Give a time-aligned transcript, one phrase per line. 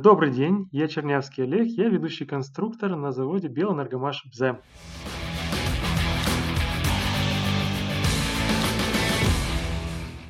[0.00, 4.60] Добрый день, я Чернявский Олег, я ведущий конструктор на заводе Белэнергомаш БЗЭМ.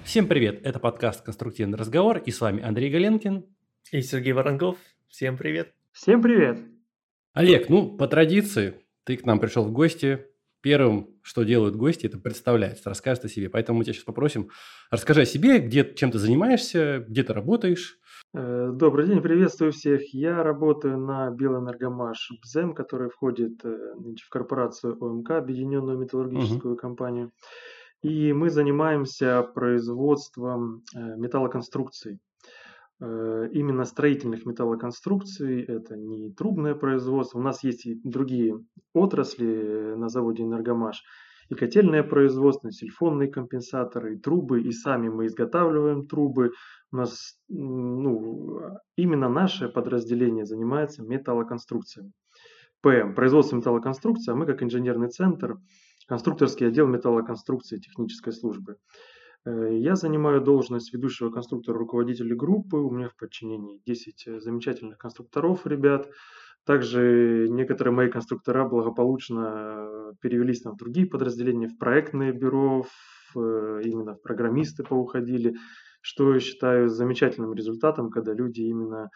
[0.05, 3.45] Всем привет, это подкаст «Конструктивный разговор» и с вами Андрей Галенкин.
[3.93, 4.79] И Сергей Воронков.
[5.07, 5.75] Всем привет.
[5.93, 6.61] Всем привет.
[7.35, 10.25] Олег, ну, по традиции, ты к нам пришел в гости.
[10.63, 13.51] Первым, что делают гости, это представляются, рассказывают о себе.
[13.51, 14.49] Поэтому мы тебя сейчас попросим,
[14.91, 17.99] расскажи о себе, где, чем ты занимаешься, где ты работаешь,
[18.35, 20.13] добрый день, приветствую всех.
[20.13, 26.81] Я работаю на Белэнергомаш БЗЭМ, который входит э, в корпорацию ОМК, Объединенную металлургическую угу.
[26.81, 27.31] компанию.
[28.03, 32.19] И мы занимаемся производством э, металлоконструкций.
[33.01, 37.39] Именно строительных металлоконструкций, это не трубное производство.
[37.39, 38.59] У нас есть и другие
[38.93, 41.05] отрасли на заводе Энергомаш
[41.49, 46.53] и котельное производство, и сильфонные компенсаторы, и трубы, и сами мы изготавливаем трубы.
[46.93, 48.61] У нас ну,
[48.97, 52.13] именно наше подразделение занимается металлоконструкциями.
[52.81, 55.57] ПМ, производство металлоконструкции, а мы как инженерный центр,
[56.07, 58.77] конструкторский отдел металлоконструкции технической службы.
[59.45, 62.77] Э, я занимаю должность ведущего конструктора руководителя группы.
[62.77, 66.09] У меня в подчинении 10 замечательных конструкторов, ребят.
[66.69, 73.81] Также некоторые мои конструктора благополучно перевелись там в другие подразделения, в проектные бюро, в, э,
[73.85, 75.57] именно в программисты поуходили,
[76.03, 79.09] что я считаю замечательным результатом, когда люди именно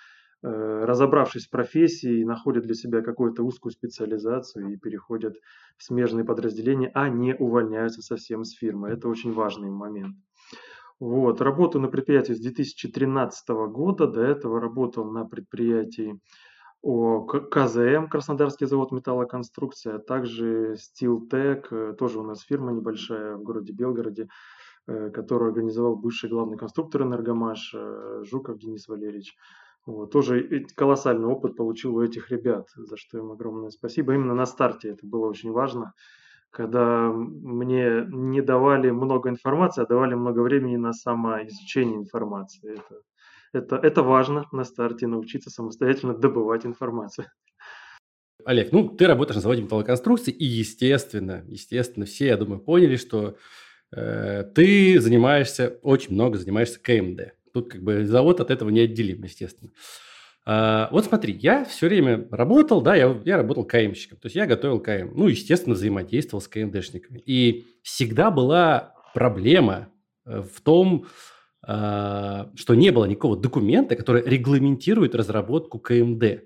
[0.43, 5.35] э, разобравшись в профессии, находят для себя какую-то узкую специализацию и переходят
[5.77, 8.89] в смежные подразделения, а не увольняются совсем с фирмы.
[8.89, 10.17] Это очень важный момент.
[11.01, 11.43] Вот.
[11.43, 14.07] Работаю на предприятии с 2013 года.
[14.07, 16.19] До этого работал на предприятии
[16.83, 24.29] КЗМ, Краснодарский завод металлоконструкция, также Steeltech, э, тоже у нас фирма небольшая в городе Белгороде,
[24.89, 29.37] э, которую организовал бывший главный конструктор Энергомаш э, Жуков Денис Валерьевич.
[29.87, 34.15] Вот, тоже колоссальный опыт получил у этих ребят, за что им огромное спасибо.
[34.15, 35.93] Именно на старте это было очень важно,
[36.51, 42.75] когда мне не давали много информации, а давали много времени на самоизучение информации.
[42.75, 43.03] Это
[43.53, 47.27] это, это важно на старте научиться самостоятельно добывать информацию.
[48.45, 53.37] Олег, ну, ты работаешь на заводе металлоконструкции, и, естественно, естественно, все, я думаю, поняли, что
[53.93, 57.35] э, ты занимаешься, очень много занимаешься КМД.
[57.53, 59.71] Тут как бы завод от этого не отделим, естественно.
[60.45, 64.47] А, вот смотри, я все время работал, да, я, я работал КМщиком, то есть я
[64.47, 67.23] готовил КМ, ну, естественно, взаимодействовал с КМДшниками.
[67.25, 69.89] И всегда была проблема
[70.25, 71.07] э, в том,
[71.65, 76.45] что не было никакого документа, который регламентирует разработку КМД.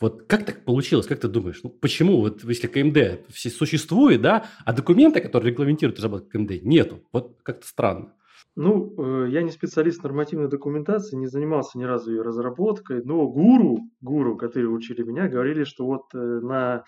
[0.00, 1.60] Вот как так получилось, как ты думаешь?
[1.62, 7.04] Ну, почему, вот если КМД существует, да, а документа, который регламентирует разработку КМД, нету?
[7.12, 8.12] Вот как-то странно.
[8.56, 13.78] Ну, э, я не специалист нормативной документации, не занимался ни разу ее разработкой, но гуру,
[14.00, 16.84] гуру, которые учили меня, говорили, что вот э, на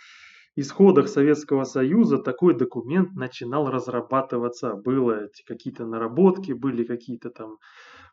[0.57, 4.75] исходах Советского Союза такой документ начинал разрабатываться.
[4.75, 7.59] Было какие-то наработки, были какие-то там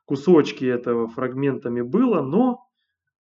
[0.06, 2.68] кусочки этого фрагментами было, но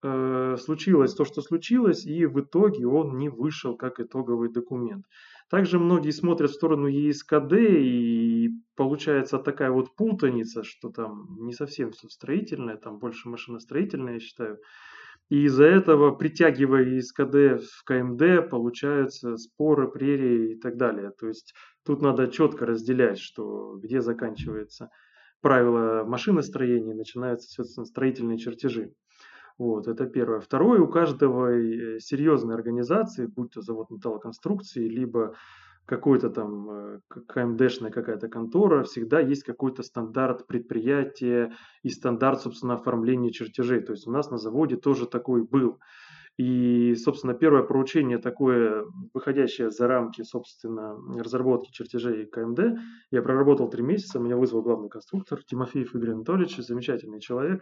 [0.03, 5.05] э, случилось то, что случилось, и в итоге он не вышел как итоговый документ.
[5.49, 11.91] Также многие смотрят в сторону ЕСКД, и получается такая вот путаница, что там не совсем
[11.91, 14.57] все строительное, там больше машиностроительное, я считаю.
[15.31, 21.11] И из-за этого, притягивая из КД в КМД, получаются споры, прерии и так далее.
[21.17, 21.53] То есть
[21.85, 24.89] тут надо четко разделять, что где заканчивается
[25.39, 28.91] правило машиностроения, начинаются, соответственно, строительные чертежи.
[29.57, 30.41] Вот, это первое.
[30.41, 35.37] Второе, у каждого э, серьезной организации, будь то завод металлоконструкции, либо
[35.85, 41.53] какой-то там э, КМДшная какая-то контора, всегда есть какой-то стандарт предприятия
[41.83, 43.81] и стандарт, собственно, оформления чертежей.
[43.81, 45.79] То есть у нас на заводе тоже такой был.
[46.37, 52.79] И, собственно, первое поручение такое, выходящее за рамки, собственно, разработки чертежей КМД,
[53.11, 57.61] я проработал три месяца, меня вызвал главный конструктор Тимофеев Игорь Анатольевич, замечательный человек,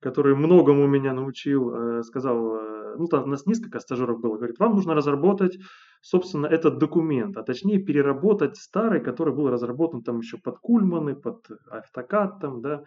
[0.00, 4.58] который многому меня научил, э, сказал, э, ну, там у нас несколько стажеров было, говорит,
[4.58, 5.58] вам нужно разработать,
[6.00, 11.46] собственно, этот документ, а точнее переработать старый, который был разработан там еще под Кульманы, под
[11.70, 12.82] Автокад, там, да,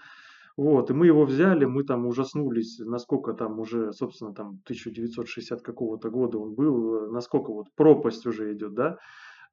[0.59, 6.09] вот, и мы его взяли, мы там ужаснулись, насколько там уже, собственно, там 1960 какого-то
[6.09, 8.97] года он был, насколько вот пропасть уже идет, да,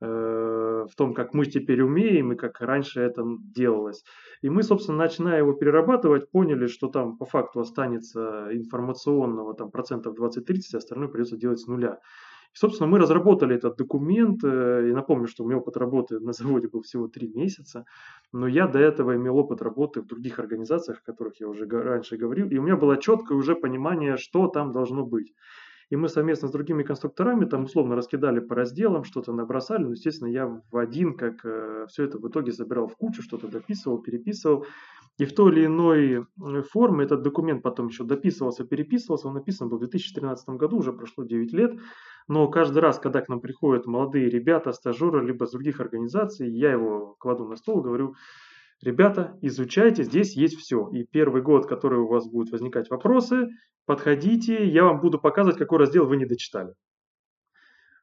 [0.00, 0.06] э,
[0.90, 3.22] в том, как мы теперь умеем и как раньше это
[3.54, 4.02] делалось.
[4.42, 10.18] И мы, собственно, начиная его перерабатывать, поняли, что там по факту останется информационного там процентов
[10.18, 12.00] 20-30, остальное придется делать с нуля.
[12.56, 14.42] И, собственно, мы разработали этот документ.
[14.42, 17.84] Э, и напомню, что у меня опыт работы на заводе был всего три месяца,
[18.32, 22.16] но я до этого имел опыт работы в других организациях, о которых я уже раньше
[22.16, 25.34] говорил, и у меня было четкое уже понимание, что там должно быть.
[25.88, 29.84] И мы совместно с другими конструкторами там условно раскидали по разделам, что-то набросали.
[29.84, 33.46] Но, естественно, я в один, как э, все это в итоге собирал в кучу, что-то
[33.46, 34.66] дописывал, переписывал.
[35.18, 39.28] И в той или иной э, форме этот документ потом еще дописывался, переписывался.
[39.28, 41.78] Он написан был в 2013 году, уже прошло 9 лет.
[42.28, 46.72] Но каждый раз, когда к нам приходят молодые ребята, стажеры, либо с других организаций, я
[46.72, 48.14] его кладу на стол, говорю,
[48.82, 50.88] Ребята, изучайте, здесь есть все.
[50.88, 53.48] И первый год, который у вас будут возникать вопросы,
[53.86, 56.74] подходите, я вам буду показывать, какой раздел вы не дочитали.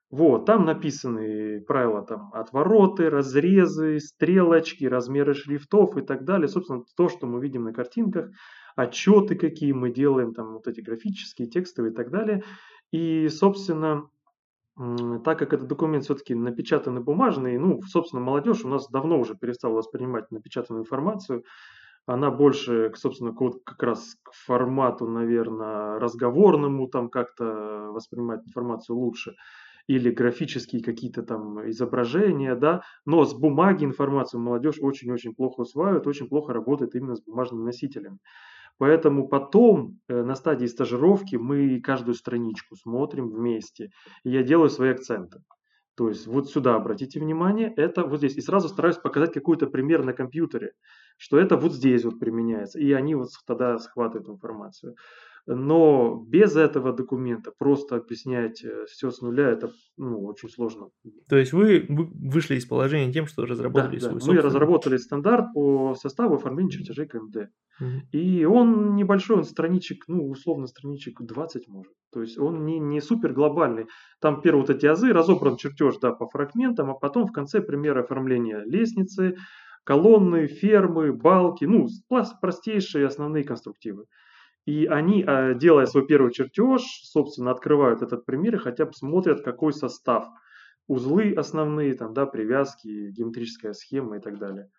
[0.10, 6.48] Вот, там написаны правила там, отвороты, разрезы, стрелочки, размеры шрифтов и так далее.
[6.48, 8.30] Собственно, то, что мы видим на картинках,
[8.76, 12.44] отчеты, какие мы делаем, там вот эти графические, текстовые и так далее.
[12.92, 14.08] И, собственно,
[15.24, 19.76] так как этот документ все-таки напечатанный бумажный, ну, собственно, молодежь у нас давно уже перестала
[19.76, 21.44] воспринимать напечатанную информацию.
[22.06, 23.34] Она больше, собственно,
[23.66, 29.36] как раз к формату, наверное, разговорному там как-то воспринимает информацию лучше
[29.88, 36.28] или графические какие-то там изображения, да, но с бумаги информацию молодежь очень-очень плохо усваивает, очень
[36.30, 38.20] плохо работает именно с бумажными носителями.
[38.84, 43.92] Поэтому потом э, на стадии стажировки мы каждую страничку смотрим вместе,
[44.26, 45.40] и я делаю свои акценты.
[45.96, 48.36] То есть вот сюда обратите внимание, это вот здесь.
[48.36, 50.74] И сразу стараюсь показать какой-то пример на компьютере,
[51.16, 52.78] что это вот здесь вот применяется.
[52.78, 54.96] И они вот тогда схватывают информацию.
[55.46, 60.88] Но без этого документа просто объяснять э, все с нуля, это ну, очень сложно.
[61.28, 64.20] То есть вы вышли из положения тем, что разработали да, да.
[64.26, 67.50] Мы разработали стандарт по составу оформления чертежей КМД.
[67.82, 67.90] Угу.
[68.14, 71.94] И он небольшой, он страничек, ну, условно, страничек 20 может.
[72.14, 73.88] То есть он не, не супер глобальный.
[74.22, 78.02] Там первые вот эти азы, разобран чертеж да, по фрагментам, а потом в конце примеры
[78.02, 79.36] оформления лестницы,
[79.84, 81.88] колонны, фермы, балки, ну,
[82.40, 84.06] простейшие основные конструктивы.
[84.66, 89.44] И они, а, делая свой первый чертеж, собственно, открывают этот пример и хотя бы смотрят,
[89.44, 90.28] какой состав.
[90.88, 94.70] Узлы основные, там, да, привязки, геометрическая схема и так далее.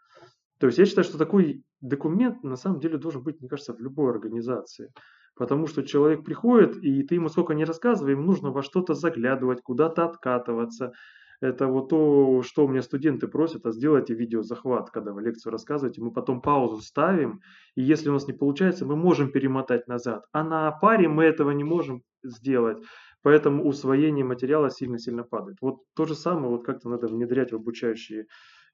[0.59, 3.81] То есть я считаю, что такой документ на самом деле должен быть, мне кажется, в
[3.81, 4.93] любой организации.
[5.37, 9.63] Потому что человек приходит, и ты ему сколько не рассказывай, ему нужно во что-то заглядывать,
[9.63, 10.93] куда-то откатываться,
[11.41, 16.01] это вот то, что у меня студенты просят, а сделайте видеозахват, когда вы лекцию рассказываете,
[16.01, 17.41] мы потом паузу ставим,
[17.75, 20.25] и если у нас не получается, мы можем перемотать назад.
[20.33, 22.83] А на паре мы этого не можем сделать,
[23.23, 25.59] поэтому усвоение материала сильно-сильно падает.
[25.61, 28.27] Вот то же самое, вот как-то надо внедрять в обучающие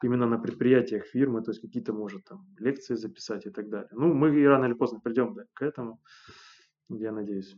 [0.02, 3.88] именно на предприятиях фирмы, то есть какие-то, может, там, лекции записать и так далее.
[3.92, 6.00] Ну, мы рано или поздно придем да, к этому,
[6.88, 7.56] я надеюсь.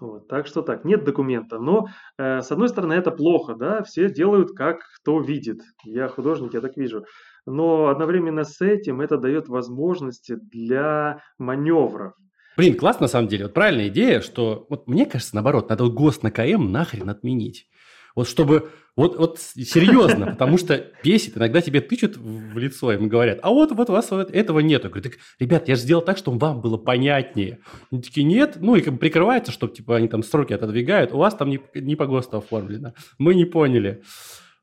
[0.00, 1.58] Вот, так что так, нет документа.
[1.58, 5.60] Но, э, с одной стороны, это плохо, да, все делают, как кто видит.
[5.84, 7.04] Я художник, я так вижу.
[7.46, 12.12] Но одновременно с этим это дает возможности для маневров.
[12.56, 13.44] Блин, классно на самом деле.
[13.44, 17.66] Вот правильная идея, что вот мне кажется, наоборот, надо гост на КМ нахрен отменить.
[18.14, 23.38] Вот чтобы, вот, вот серьезно, потому что бесит, иногда тебе тычут в лицо, им говорят,
[23.42, 24.84] а вот, вот у вас вот этого нет.
[24.84, 27.60] Я говорю, так, ребят, я же сделал так, чтобы вам было понятнее.
[27.90, 31.34] Они такие, нет, ну и как прикрывается, чтобы типа они там сроки отодвигают, у вас
[31.34, 32.94] там не, не по ГОСТу оформлено.
[33.18, 34.02] Мы не поняли.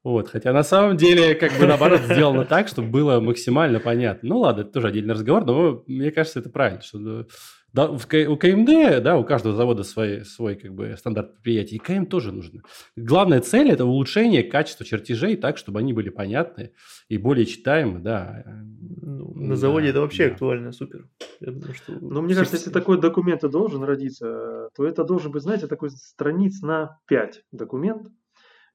[0.06, 4.30] Вот, хотя на самом деле, как бы наоборот, сделано так, чтобы было максимально понятно.
[4.30, 7.26] Ну ладно, это тоже отдельный разговор, но мне кажется, это правильно, что
[7.76, 7.98] да, у
[8.38, 12.62] КМД, да, у каждого завода свой, свой как бы стандарт предприятия, и КМ тоже нужно.
[12.96, 16.72] Главная цель– это улучшение качества чертежей так, чтобы они были понятны
[17.10, 18.46] и более читаемы, да.
[19.02, 20.34] Ну, на заводе да, это вообще да.
[20.34, 21.10] актуально, супер.
[21.42, 25.34] Я думаю, что Но мне кажется, если такой документ и должен родиться, то это должен
[25.34, 28.08] быть, знаете, такой страниц на 5 документ,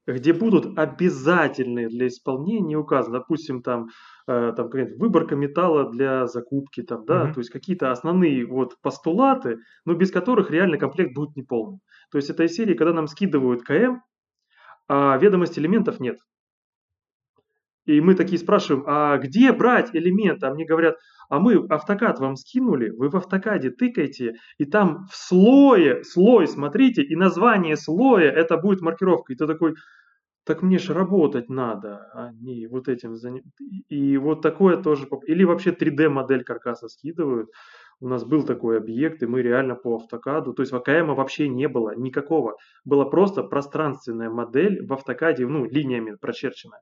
[0.06, 3.88] где будут обязательные для исполнения указаны, допустим, там,
[4.30, 7.34] э, там выборка металла для закупки, там, да, mm-hmm.
[7.34, 11.80] то есть какие-то основные вот постулаты, но без которых реально комплект будет неполный.
[12.10, 14.00] То есть это из серии, когда нам скидывают КМ,
[14.88, 16.18] а ведомости элементов нет.
[17.86, 20.46] И мы такие спрашиваем, а где брать элементы?
[20.46, 20.96] А мне говорят,
[21.28, 27.02] а мы автокад вам скинули, вы в автокаде тыкаете, и там в слое, слой, смотрите,
[27.02, 29.32] и название слоя, это будет маркировка.
[29.32, 29.74] И ты такой,
[30.50, 33.52] так мне же работать надо, а не вот этим заниматься.
[33.88, 37.50] И вот такое тоже, или вообще 3D модель каркаса скидывают.
[38.00, 41.46] У нас был такой объект, и мы реально по автокаду, то есть в АКМ вообще
[41.48, 42.56] не было никакого.
[42.84, 46.80] Была просто пространственная модель в автокаде, ну, линиями прочерченная.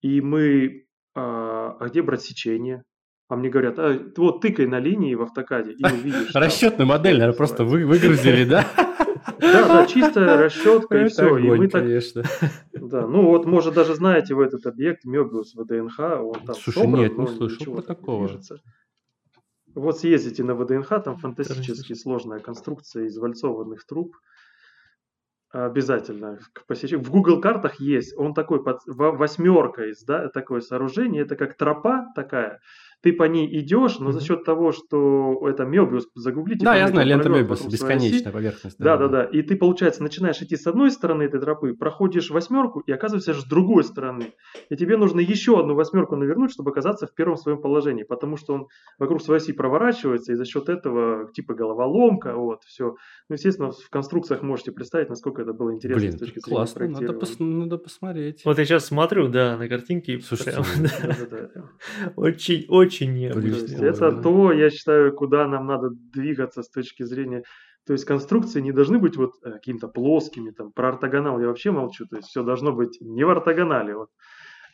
[0.00, 2.84] И мы, а, а где брать сечение?
[3.28, 6.34] А мне говорят, а, вот тыкай на линии в автокаде и увидишь.
[6.34, 8.66] Расчетную модель, наверное, просто вы, выгрузили, да?
[9.38, 11.38] Да, да, чистая расчетка и все.
[11.38, 12.22] и мы так, конечно.
[12.72, 17.00] Да, ну вот, может, даже знаете, в этот объект Мебиус ВДНХ, он там Слушай, собран,
[17.00, 18.26] нет, не слышал про такого.
[18.28, 18.60] Движется.
[19.74, 24.16] Вот съездите на ВДНХ, там фантастически сложная конструкция из вальцованных труб.
[25.50, 27.04] Обязательно к посещению.
[27.04, 32.12] В Google картах есть, он такой под восьмерка из, да, такое сооружение, это как тропа
[32.14, 32.60] такая,
[33.04, 34.12] ты по ней идешь, но mm-hmm.
[34.12, 36.64] за счет того, что это Мебиус, загуглите.
[36.64, 38.78] Да, я знаю, лента Мебиус, бесконечная поверхность.
[38.78, 39.24] Да, да, да.
[39.24, 43.44] И ты, получается, начинаешь идти с одной стороны этой тропы, проходишь восьмерку и оказываешься с
[43.44, 44.32] другой стороны.
[44.70, 48.54] И тебе нужно еще одну восьмерку навернуть, чтобы оказаться в первом своем положении, потому что
[48.54, 48.68] он
[48.98, 52.96] вокруг своей оси проворачивается, и за счет этого типа головоломка, вот, все.
[53.28, 56.88] Ну, естественно, в конструкциях можете представить, насколько это было интересно Блин, с точки зрения классно,
[56.88, 58.42] надо, пос- надо посмотреть.
[58.46, 60.20] Вот я сейчас смотрю, да, на картинки.
[60.26, 62.12] Слушайте, прям, да, да, да.
[62.16, 63.84] очень, очень очень необычно.
[63.84, 67.42] Это то, я считаю, куда нам надо двигаться с точки зрения...
[67.86, 71.70] То есть конструкции не должны быть вот э, какими-то плоскими, там, про ортогонал я вообще
[71.70, 74.08] молчу, то есть все должно быть не в ортогонале, вот.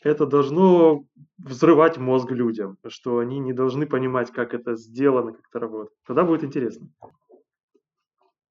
[0.02, 1.02] Это должно
[1.38, 5.92] взрывать мозг людям, что они не должны понимать, как это сделано, как это работает.
[6.06, 6.88] Тогда будет интересно.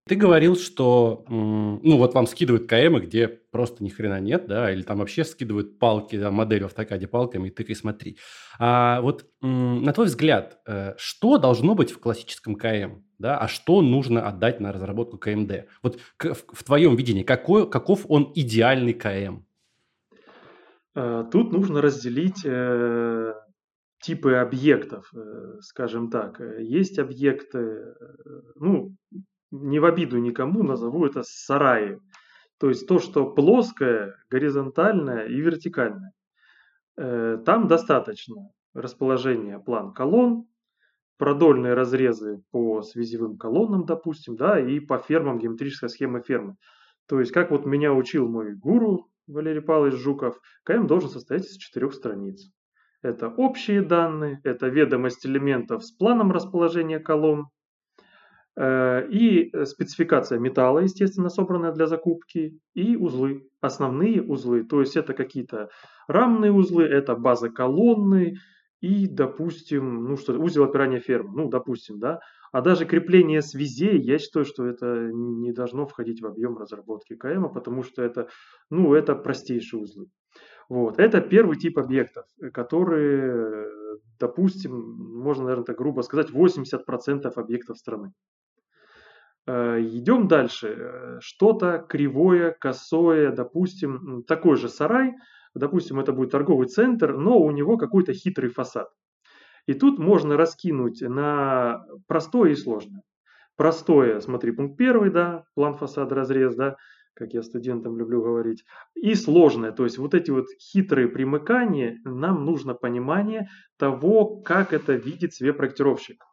[0.09, 4.81] Ты говорил, что ну вот вам скидывают КМ, где просто ни хрена нет, да, или
[4.81, 8.17] там вообще скидывают палки, да, модель в автокаде палками, и ты смотри.
[8.57, 13.83] А вот на твой взгляд, э, что должно быть в классическом КМ, да, а что
[13.83, 15.67] нужно отдать на разработку КМД?
[15.83, 19.43] Вот в твоем видении, какой, каков он идеальный КМ?
[20.95, 23.35] Э, тут нужно разделить э,
[24.01, 25.13] типы объектов,
[25.61, 26.41] скажем так.
[26.57, 27.93] Есть объекты,
[28.55, 28.95] ну,
[29.51, 31.99] не в обиду никому, назову это сараи.
[32.59, 36.11] То есть то, что плоское, горизонтальное и вертикальное.
[36.97, 40.45] Э, там достаточно расположения план колонн,
[41.17, 46.55] продольные разрезы по связевым колоннам, допустим, да, и по фермам геометрическая схема фермы.
[47.07, 51.57] То есть, как вот меня учил мой гуру Валерий Павлович Жуков, КМ должен состоять из
[51.57, 52.49] четырех страниц.
[53.01, 57.47] Это общие данные, это ведомость элементов с планом расположения колонн,
[58.57, 64.63] и э, спецификация металла, естественно, собранная для закупки, и узлы, основные узлы.
[64.63, 65.69] То есть это какие-то
[66.07, 68.35] рамные узлы, это база колонны
[68.81, 72.19] и, допустим, ну что, узел опирания фермы, ну, допустим, да.
[72.51, 77.49] А даже крепление связей, я считаю, что это не должно входить в объем разработки КМ,
[77.53, 78.27] потому что это,
[78.69, 80.07] ну, это простейшие узлы.
[80.67, 80.99] Вот.
[80.99, 83.67] Это первый тип объектов, которые,
[84.19, 84.73] допустим,
[85.21, 88.13] можно, наверное, так грубо сказать, 80% объектов страны.
[89.47, 91.17] Э, Идем дальше.
[91.21, 95.15] Что-то кривое, косое, допустим, такой же сарай,
[95.55, 98.89] допустим, это будет торговый центр, но у него какой-то хитрый фасад.
[99.65, 103.03] И тут можно раскинуть на простое и сложное.
[103.55, 106.77] Простое, смотри, пункт первый, да, план фасада, разрез, да,
[107.19, 108.63] как я студентам люблю говорить.
[108.95, 114.93] И сложное, то есть вот эти вот хитрые примыкания, нам нужно понимание того, как это
[114.93, 116.23] видит себе проектировщик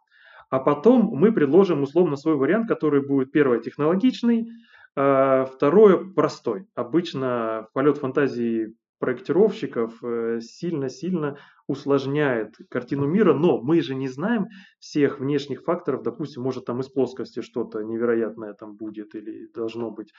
[0.51, 4.49] а потом мы предложим условно свой вариант, который будет первое технологичный,
[4.95, 6.67] а, второе простой.
[6.75, 11.37] Обычно полет фантазии проектировщиков э, сильно-сильно
[11.69, 14.47] усложняет картину мира, но мы же не знаем
[14.79, 20.13] всех внешних факторов, допустим, может там из плоскости что-то невероятное там будет или должно быть.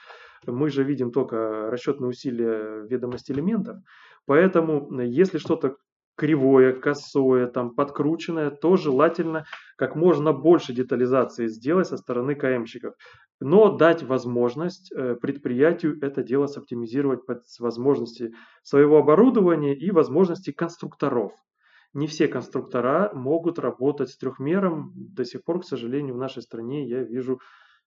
[0.46, 3.78] Мы же видим только расчетные усилия ведомости элементов,
[4.26, 5.76] поэтому если что-то
[6.16, 9.44] кривое, косое, там, подкрученное, то желательно
[9.76, 12.94] как можно больше детализации сделать со стороны КМщиков.
[13.40, 21.32] Но дать возможность э, предприятию это дело соптимизировать под возможности своего оборудования и возможности конструкторов.
[21.94, 24.92] Не все конструктора могут работать с трехмером.
[24.94, 27.40] До сих пор, к сожалению, в нашей стране я вижу,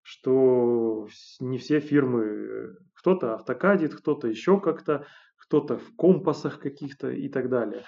[0.03, 1.07] что
[1.39, 5.05] не все фирмы, э, кто-то автокадит, кто-то еще как-то,
[5.37, 7.83] кто-то в компасах каких-то и так далее.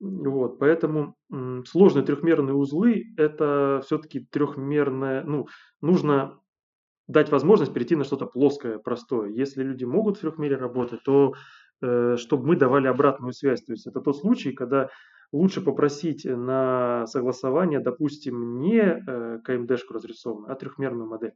[0.00, 1.14] Вот, поэтому
[1.66, 5.46] сложные трехмерные узлы– это все-таки трехмерное, ну,
[5.80, 6.40] нужно
[7.08, 9.30] дать возможность перейти на что-то плоское, простое.
[9.30, 11.34] Если люди могут в трехмере работать, то
[11.82, 13.62] э, чтобы мы давали обратную связь.
[13.62, 14.88] То есть это тот случай, когда
[15.32, 21.34] лучше попросить на согласование, допустим, не э, КМДшку разрисованную, а трехмерную модель.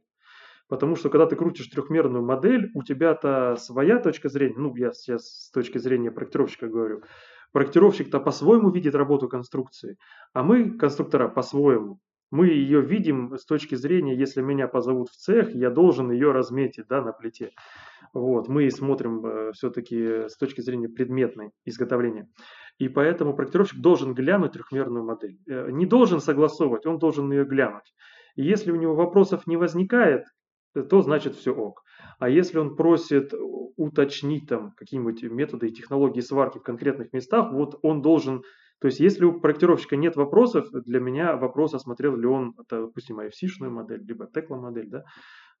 [0.67, 5.25] Потому что когда ты крутишь трехмерную модель, у тебя-то своя точка зрения, ну я сейчас
[5.25, 7.01] с точки зрения проектировщика говорю,
[7.51, 9.97] Проектировщик-то по-своему видит работу конструкции,
[10.33, 11.99] а мы, конструктора, по-своему.
[12.31, 16.87] Мы ее видим с точки зрения, если меня позовут в цех, я должен ее разметить
[16.87, 17.51] да, на плите.
[18.13, 22.29] Вот, мы смотрим э, все-таки с точки зрения предметной изготовления.
[22.77, 25.37] И поэтому проектировщик должен глянуть трехмерную модель.
[25.47, 27.93] Э, не должен согласовывать, он должен ее глянуть.
[28.35, 30.25] И если у него вопросов не возникает,
[30.73, 31.83] то значит все ок.
[32.19, 33.33] А если он просит
[33.75, 38.43] уточнить там какие-нибудь методы и технологии сварки в конкретных местах, вот он должен
[38.79, 43.69] то есть, если у проектировщика нет вопросов, для меня вопрос, осмотрел ли он, допустим, IFC-шную
[43.69, 45.03] модель, либо Tekla модель, да,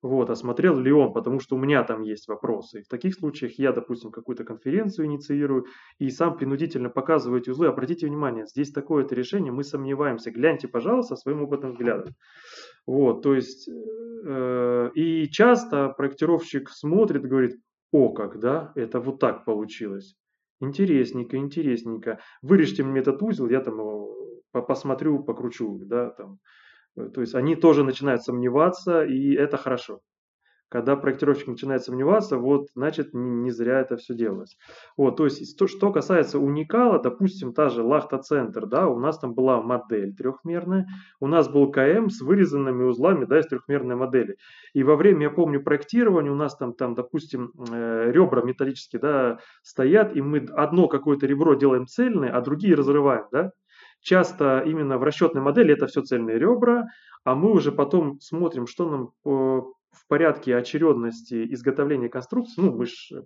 [0.01, 2.79] вот, осмотрел ли он, потому что у меня там есть вопросы.
[2.79, 5.65] И в таких случаях я, допустим, какую-то конференцию инициирую
[5.97, 7.67] и сам принудительно показываю эти узлы.
[7.67, 10.31] Обратите внимание, здесь такое-то решение, мы сомневаемся.
[10.31, 12.13] Гляньте, пожалуйста, своим опытным взглядом.
[12.87, 17.57] Вот, то есть, э, и часто проектировщик смотрит говорит,
[17.91, 20.15] о, как, да, это вот так получилось.
[20.61, 22.19] Интересненько, интересненько.
[22.41, 26.39] Вырежьте мне этот узел, я там его посмотрю, покручу, да, там.
[26.97, 30.01] Э, то есть они тоже начинают сомневаться, и это хорошо.
[30.69, 34.55] Когда проектировщик начинает сомневаться, вот, значит, не, не зря это все делалось.
[34.97, 39.33] Вот, то есть, то, что касается уникала, допустим, та же Лахта-центр, да, у нас там
[39.33, 40.87] была модель трехмерная,
[41.19, 44.37] у нас был КМ с вырезанными узлами, да, из трехмерной модели.
[44.73, 49.39] И во время, я помню, проектирования у нас там, там допустим, э, ребра металлические, да,
[49.63, 53.51] стоят, и мы одно какое-то ребро делаем цельное, а другие разрываем, да.
[54.01, 56.85] Часто именно в расчетной модели это все цельные ребра,
[57.23, 63.23] а мы уже потом смотрим, что нам в порядке очередности изготовления конструкции, ну, мы же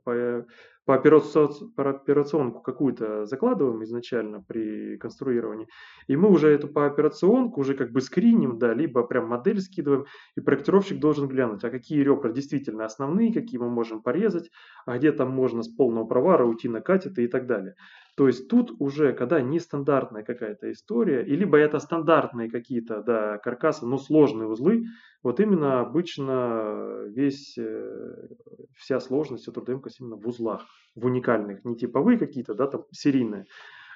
[0.85, 5.67] по, операционку какую-то закладываем изначально при конструировании,
[6.07, 10.05] и мы уже эту по операционку уже как бы скриним, да, либо прям модель скидываем,
[10.35, 14.49] и проектировщик должен глянуть, а какие ребра действительно основные, какие мы можем порезать,
[14.85, 17.75] а где там можно с полного провара уйти на катеты и так далее.
[18.15, 23.87] То есть тут уже, когда нестандартная какая-то история, и либо это стандартные какие-то да, каркасы,
[23.87, 24.85] но сложные узлы,
[25.23, 28.27] вот именно обычно весь, э,
[28.75, 33.45] вся сложность, вся трудоемкость именно в узлах, в уникальных, не типовые какие-то, да, там серийные.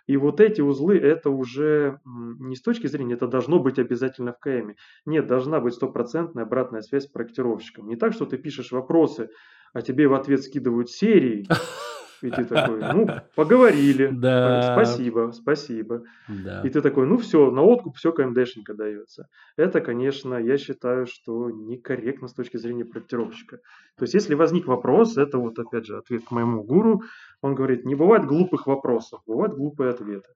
[0.07, 4.39] И вот эти узлы, это уже не с точки зрения, это должно быть обязательно в
[4.39, 4.75] КМ.
[5.05, 7.87] Нет, должна быть стопроцентная обратная связь с проектировщиком.
[7.87, 9.29] Не так, что ты пишешь вопросы,
[9.73, 11.47] а тебе в ответ скидывают серии,
[12.21, 14.09] И ты такой, ну, поговорили.
[14.11, 14.73] Да.
[14.73, 16.03] Спасибо, спасибо.
[16.27, 16.61] Да.
[16.63, 19.27] И ты такой, ну все, на откуп все КМДшника дается.
[19.55, 23.57] Это, конечно, я считаю, что некорректно с точки зрения проектировщика.
[23.97, 27.01] То есть, если возник вопрос, это вот опять же ответ к моему гуру,
[27.41, 30.29] он говорит, не бывает глупых вопросов, бывают глупые ответы.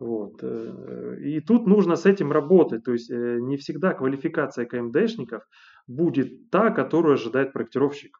[0.00, 0.40] Вот.
[0.42, 2.82] Э, и тут нужно с этим работать.
[2.84, 5.44] То есть э, не всегда квалификация КМДшников
[5.86, 8.18] будет та, которую ожидает проектировщик.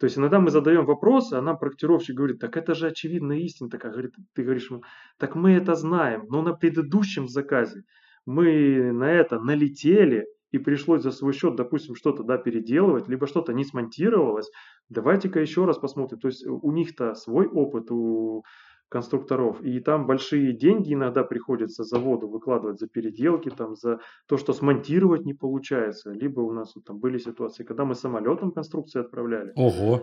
[0.00, 3.68] То есть иногда мы задаем вопросы, а нам проектировщик говорит, так это же очевидная истина.
[3.68, 4.70] Такая, говорит, ты говоришь
[5.18, 7.84] так мы это знаем, но на предыдущем заказе
[8.24, 13.52] мы на это налетели, и пришлось за свой счет, допустим, что-то да, переделывать, либо что-то
[13.52, 14.50] не смонтировалось,
[14.88, 16.18] давайте-ка еще раз посмотрим.
[16.18, 18.42] То есть у них-то свой опыт, у
[18.90, 19.62] конструкторов.
[19.62, 25.24] И там большие деньги иногда приходится заводу выкладывать за переделки, там, за то, что смонтировать
[25.24, 26.10] не получается.
[26.10, 29.52] Либо у нас вот, там были ситуации, когда мы самолетом конструкции отправляли.
[29.56, 30.02] Ого!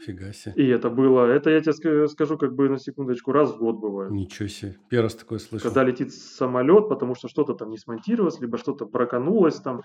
[0.00, 0.54] Фига себе.
[0.56, 4.10] И это было, это я тебе скажу как бы на секундочку, раз в год бывает.
[4.10, 5.68] Ничего себе, первый раз такое слышал.
[5.68, 9.82] Когда летит самолет, потому что что-то там не смонтировалось, либо что-то браканулось там,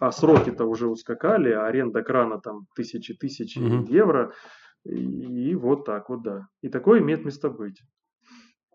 [0.00, 3.86] а сроки-то уже ускакали, а аренда крана там тысячи-тысячи угу.
[3.92, 4.32] евро,
[4.84, 6.48] и, вот так вот, да.
[6.62, 7.82] И такое имеет место быть.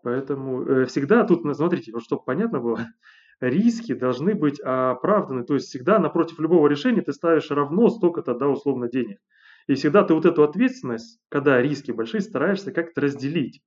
[0.02, 2.78] Поэтому э, всегда тут, смотрите, вот чтобы понятно было,
[3.40, 5.44] риски должны быть оправданы.
[5.44, 9.18] То есть всегда напротив любого решения ты ставишь равно столько-то, да, условно, денег.
[9.66, 13.62] И всегда ты вот эту ответственность, когда риски большие, стараешься как-то разделить.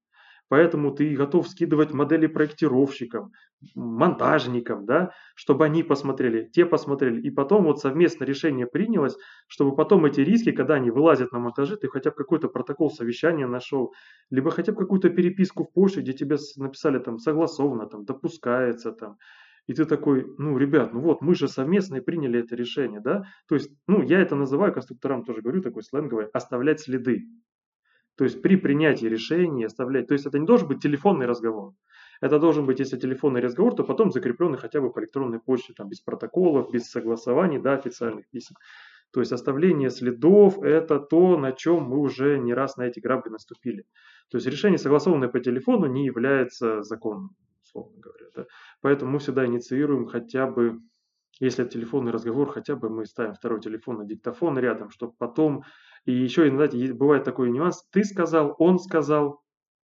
[0.50, 3.32] Поэтому ты готов скидывать модели проектировщикам,
[3.76, 7.22] монтажникам, да, чтобы они посмотрели, те посмотрели.
[7.22, 9.16] И потом вот совместно решение принялось,
[9.48, 13.48] чтобы потом эти риски, когда они вылазят на монтаже, ты хотя бы какой-то протокол совещания
[13.48, 13.94] нашел,
[14.30, 19.18] либо хотя бы какую-то переписку в почте, где тебе написали там согласовано, там допускается, там,
[19.68, 23.26] и ты такой, ну, ребят, ну вот, мы же совместно и приняли это решение, да?
[23.48, 27.26] То есть, ну, я это называю, конструкторам тоже говорю, такой сленговый, оставлять следы.
[28.20, 30.08] То есть при принятии решения оставлять.
[30.08, 31.72] То есть это не должен быть телефонный разговор.
[32.20, 35.88] Это должен быть, если телефонный разговор, то потом закрепленный хотя бы по электронной почте, там,
[35.88, 38.58] без протоколов, без согласований, да, официальных писем.
[39.14, 43.30] То есть оставление следов– это то, на чем мы уже не раз на эти грабли
[43.30, 43.86] наступили.
[44.30, 48.26] То есть решение, согласованное по телефону, не является законным, условно говоря.
[48.36, 48.46] Да.
[48.82, 50.82] Поэтому мы всегда инициируем хотя бы,
[51.40, 55.64] если это телефонный разговор, хотя бы мы ставим второй телефон на диктофон рядом, чтобы потом
[56.06, 57.84] и еще иногда бывает такой нюанс.
[57.92, 59.42] Ты сказал, он сказал,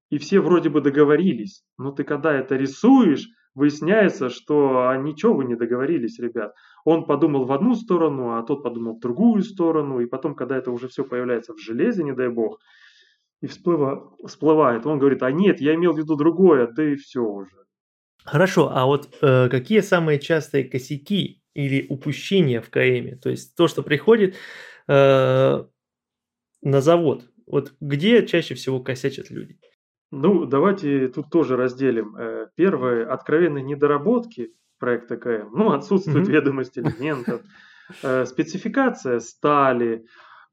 [0.10, 1.64] и все вроде бы договорились.
[1.78, 6.54] Но ты когда это рисуешь, выясняется, что а ничего вы не договорились, ребят.
[6.84, 10.00] Он подумал в одну сторону, а тот подумал в другую сторону.
[10.00, 12.60] И потом, когда это уже все появляется в железе, не дай бог,
[13.42, 17.22] и всплыва, всплывает, он говорит, а нет, я имел в виду другое, да и все
[17.22, 17.66] уже.
[18.24, 23.16] Хорошо, а вот э, какие самые частые косяки или упущения в КМе?
[23.16, 24.36] То есть то, что приходит,
[24.88, 25.64] э,
[26.62, 27.30] на завод.
[27.48, 29.60] Вот где чаще всего косячат люди?
[30.12, 32.16] Ну, давайте тут тоже разделим.
[32.16, 35.52] Э, первое, откровенные недоработки проекта КМ.
[35.54, 37.42] Ну, отсутствует ведомость элементов,
[38.04, 40.06] э, спецификация стали,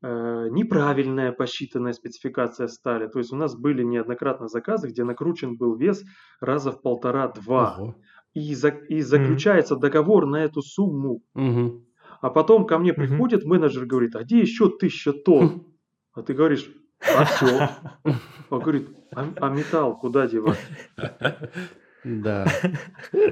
[0.02, 3.06] э, неправильная посчитанная спецификация стали.
[3.08, 6.02] То есть у нас были неоднократно заказы, где накручен был вес
[6.40, 7.94] раза в полтора-два.
[8.35, 11.23] И, за, и заключается договор на эту сумму.
[12.21, 15.66] А потом ко мне приходит менеджер, говорит, а где еще тысяча тонн?
[16.14, 16.68] А ты говоришь,
[17.16, 17.71] а все?
[18.51, 20.59] Он говорит, а, а металл куда девать?
[22.05, 22.47] Да.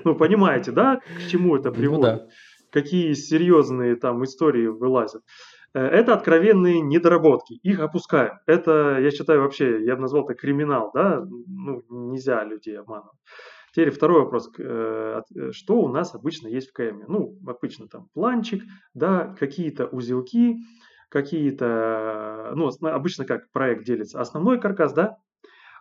[0.04, 2.12] Ну, понимаете, да, к чему это приводит?
[2.12, 2.26] Ну, да.
[2.70, 5.22] Какие серьезные там истории вылазят.
[5.74, 7.54] Э, это откровенные недоработки.
[7.62, 8.38] Их опускаем.
[8.46, 11.20] Это, я считаю, вообще, я бы назвал это криминал, да?
[11.20, 13.18] Ну, нельзя людей обманывать.
[13.72, 14.50] Теперь второй вопрос.
[14.58, 17.04] Э, э, что у нас обычно есть в КМ?
[17.08, 18.62] Ну, обычно там планчик,
[18.94, 20.56] да, какие-то узелки,
[21.08, 24.20] какие-то, ну, обычно как проект делится.
[24.20, 25.16] Основной каркас, да,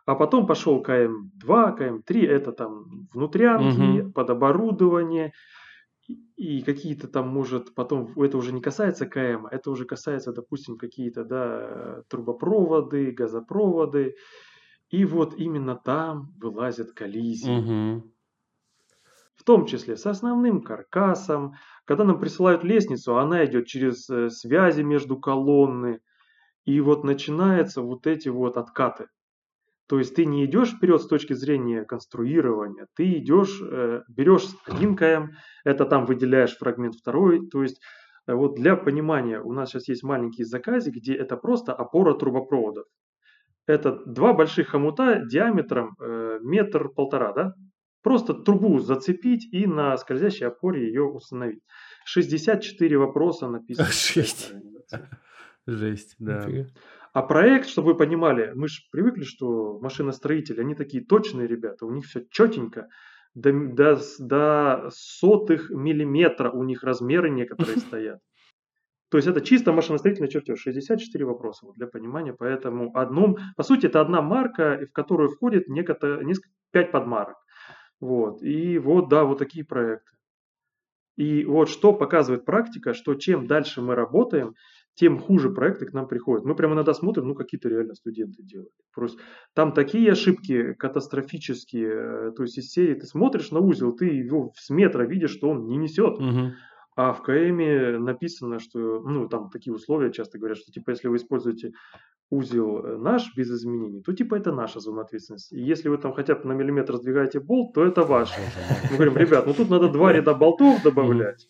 [0.06, 4.12] а потом пошел КМ2, КМ3, это там внутрянки, угу.
[4.12, 5.34] под оборудование,
[6.36, 11.24] и какие-то там, может, потом, это уже не касается КМ, это уже касается, допустим, какие-то,
[11.24, 14.16] да, трубопроводы, газопроводы,
[14.90, 17.60] и вот именно там вылазят коллизии.
[17.60, 18.12] Угу.
[19.36, 21.54] В том числе с основным каркасом.
[21.86, 26.02] Когда нам присылают лестницу, она идет через э, связи между колонны.
[26.66, 29.08] И вот начинаются вот эти вот откаты.
[29.88, 34.96] То есть ты не идешь вперед с точки зрения конструирования, ты идешь, э, берешь один
[34.96, 35.32] КМ,
[35.64, 37.48] это там выделяешь фрагмент второй.
[37.48, 37.82] То есть
[38.28, 42.86] э, вот для понимания, у нас сейчас есть маленькие заказы, где это просто опора трубопроводов.
[43.70, 47.54] Это два больших хомута диаметром э, метр полтора, да?
[48.02, 51.62] Просто трубу зацепить и на скользящей опоре ее установить.
[52.06, 53.88] 64 вопроса написано.
[53.92, 54.54] Жесть.
[55.68, 56.48] Жесть, да.
[57.14, 61.92] А проект, чтобы вы понимали, мы же привыкли, что машиностроители, они такие точные ребята, у
[61.92, 62.88] них все четенько,
[63.36, 68.20] до, до, до сотых миллиметра у них размеры некоторые стоят.
[69.10, 70.60] То есть это чисто машиностроительный чертеж.
[70.60, 72.34] 64 вопроса вот, для понимания.
[72.34, 77.38] Поэтому одном, по сути, это одна марка, в которую входит несколько, 5 подмарок.
[78.00, 78.42] Вот.
[78.44, 80.12] И вот, да, вот такие проекты.
[81.18, 84.54] И вот что показывает практика, что чем дальше мы работаем,
[84.94, 86.46] тем хуже проекты к нам приходят.
[86.46, 88.72] Мы прямо иногда смотрим, ну какие-то реально студенты делают.
[88.94, 89.22] Просто
[89.54, 91.90] там такие ошибки катастрофические.
[91.90, 95.50] Э, то есть из серии ты смотришь на узел, ты его с метра видишь, что
[95.50, 96.20] он не несет.
[96.20, 96.54] Угу.
[96.96, 101.16] А в КМе написано, что, ну, там такие условия часто говорят, что, типа, если вы
[101.16, 101.72] используете
[102.30, 105.56] узел э, наш без изменений, то, типа, это наша зона ответственности.
[105.56, 108.40] И если вы там хотя бы на миллиметр сдвигаете болт, то это ваше.
[108.92, 111.48] Мы говорим, ребят, ну тут надо два ряда болтов добавлять.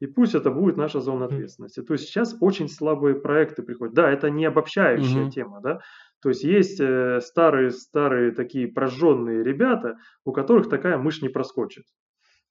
[0.00, 1.80] И пусть это будет наша зона ответственности.
[1.82, 3.94] То есть сейчас очень слабые проекты приходят.
[3.94, 5.80] Да, это не обобщающая тема, да.
[6.20, 11.84] То есть есть старые-старые э, такие прожженные ребята, у которых такая мышь не проскочит.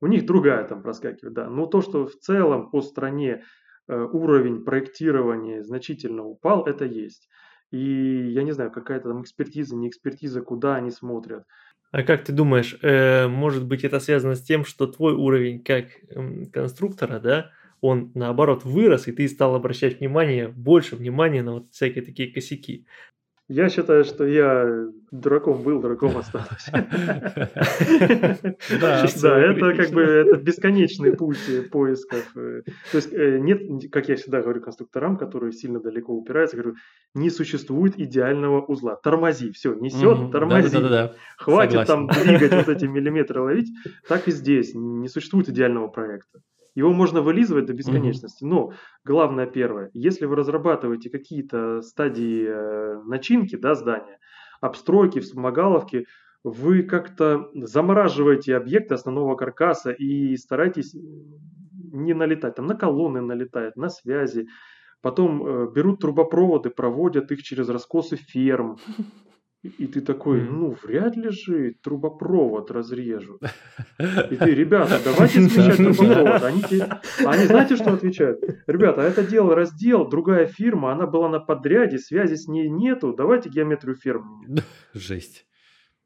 [0.02, 1.50] У них другая там проскакивает, да.
[1.50, 3.44] Но то, что в целом по стране
[3.88, 7.30] э, уровень проектирования значительно упал, это есть.
[7.72, 11.44] И я не знаю, какая-то там экспертиза, не экспертиза, куда они смотрят.
[11.92, 15.86] А как ты думаешь, э, может быть это связано с тем, что твой уровень как
[16.10, 21.72] э, конструктора, да, он наоборот вырос, и ты стал обращать внимание, больше внимания на вот
[21.72, 22.86] всякие такие косяки.
[23.52, 26.70] Я считаю, что я дураком был, дураком останусь.
[29.22, 32.32] Да, это как бы это бесконечный путь поисков.
[32.34, 36.76] То есть э, нет, как я всегда говорю конструкторам, которые сильно далеко упираются, говорю,
[37.14, 38.96] не существует идеального узла.
[38.96, 40.78] Тормози, все, несет, тормози.
[41.38, 43.70] Хватит там двигать вот эти миллиметры ловить.
[44.08, 46.40] Так и здесь не существует идеального проекта.
[46.76, 48.72] Его можно вылизывать до бесконечности, но
[49.04, 54.20] главное первое, если вы разрабатываете какие-то стадии э, начинки да, здания,
[54.62, 56.06] обстройки, вспомогаловки,
[56.44, 60.96] вы как-то замораживаете объекты основного каркаса и старайтесь
[61.92, 62.56] не налетать.
[62.56, 64.48] Там на колонны налетают, на связи.
[65.02, 68.78] Потом э, берут трубопроводы, проводят их через раскосы ферм.
[69.64, 73.44] И ты такой, ну, вряд ли же трубопровод разрежут.
[74.00, 76.44] И ты, ребята, давайте смещать трубопровод.
[76.44, 76.88] Они, тебе,
[77.24, 78.40] они знаете, что отвечают?
[78.66, 83.14] Ребята, а это дело раздел, другая фирма, она была на подряде, связи с ней нету,
[83.14, 84.64] давайте геометрию фермы.
[84.94, 85.46] Жесть.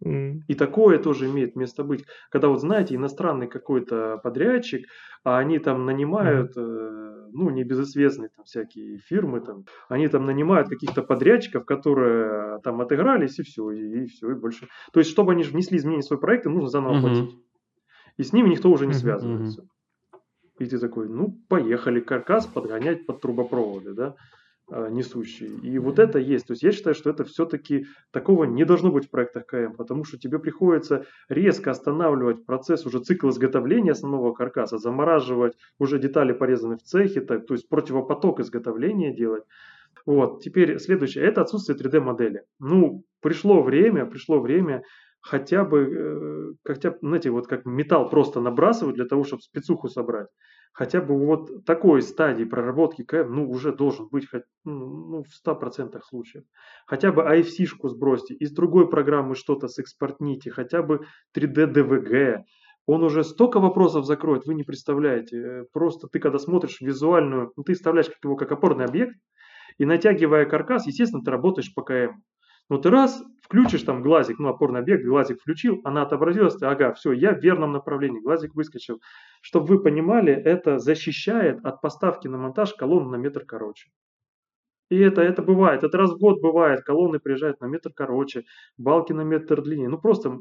[0.02, 2.06] И такое тоже имеет место быть.
[2.30, 4.88] Когда вот знаете, иностранный какой-то подрядчик,
[5.24, 11.02] а они там нанимают, э, ну, небезызвестные там всякие фирмы, там, они там нанимают каких-то
[11.02, 14.68] подрядчиков, которые там отыгрались, и все, и, и все, и больше.
[14.92, 17.36] То есть, чтобы они внесли изменения в свой проект, им нужно заново платить.
[18.18, 19.66] И с ними никто уже не связывается.
[20.60, 24.16] И ты такой, ну, поехали каркас подгонять под трубопроводы, да.
[24.72, 25.48] Э, несущий.
[25.64, 26.48] И вот это есть.
[26.48, 30.04] То есть я считаю, что это все-таки такого не должно быть в проектах КМ, потому
[30.04, 36.78] что тебе приходится резко останавливать процесс уже цикл изготовления основного каркаса, замораживать уже детали порезанные
[36.78, 39.44] в цехе, так, то есть противопоток изготовления делать.
[40.06, 42.44] Вот, теперь следующее, это отсутствие 3D-модели.
[42.60, 44.84] Ну, пришло время, пришло время
[45.20, 50.28] хотя бы, э, хотя, знаете, вот как металл просто набрасывать для того, чтобы спецуху собрать
[50.76, 56.04] хотя бы вот такой стадии проработки КМ, ну, уже должен быть хоть, ну, в 100%
[56.04, 56.44] случаев.
[56.86, 62.40] Хотя бы AFC-шку сбросьте, из другой программы что-то сэкспортните, хотя бы 3D DVG.
[62.88, 65.64] Он уже столько вопросов закроет, вы не представляете.
[65.72, 69.16] Просто ты, когда смотришь визуальную, ну, ты вставляешь его как опорный объект,
[69.78, 72.22] и натягивая каркас, естественно, ты работаешь по КМ.
[72.70, 77.12] Но ты раз включишь там глазик, ну, опорный объект, глазик включил, она отобразилась, ага, все,
[77.12, 79.02] я в верном направлении, глазик выскочил.
[79.42, 83.92] Чтобы вы понимали, это защищает от поставки на монтаж колонну на метр короче.
[84.90, 88.44] И это, это бывает, это раз в год бывает, колонны приезжают на метр короче,
[88.78, 89.90] балки на метр длиннее.
[89.90, 90.40] Ну просто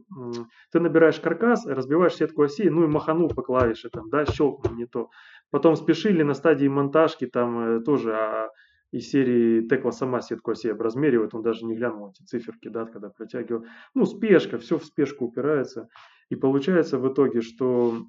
[0.71, 4.87] ты набираешь каркас, разбиваешь сетку осей, ну и маханул по клавише, там, да, щелкнул не
[4.87, 5.09] то.
[5.51, 8.49] Потом спешили на стадии монтажки, там э, тоже а,
[8.95, 13.11] из серии Текла сама сетку оси образмеривает, он даже не глянул эти циферки, да, когда
[13.11, 13.65] протягивал.
[13.93, 15.89] Ну, спешка, все в спешку упирается.
[16.31, 18.05] И получается в итоге, что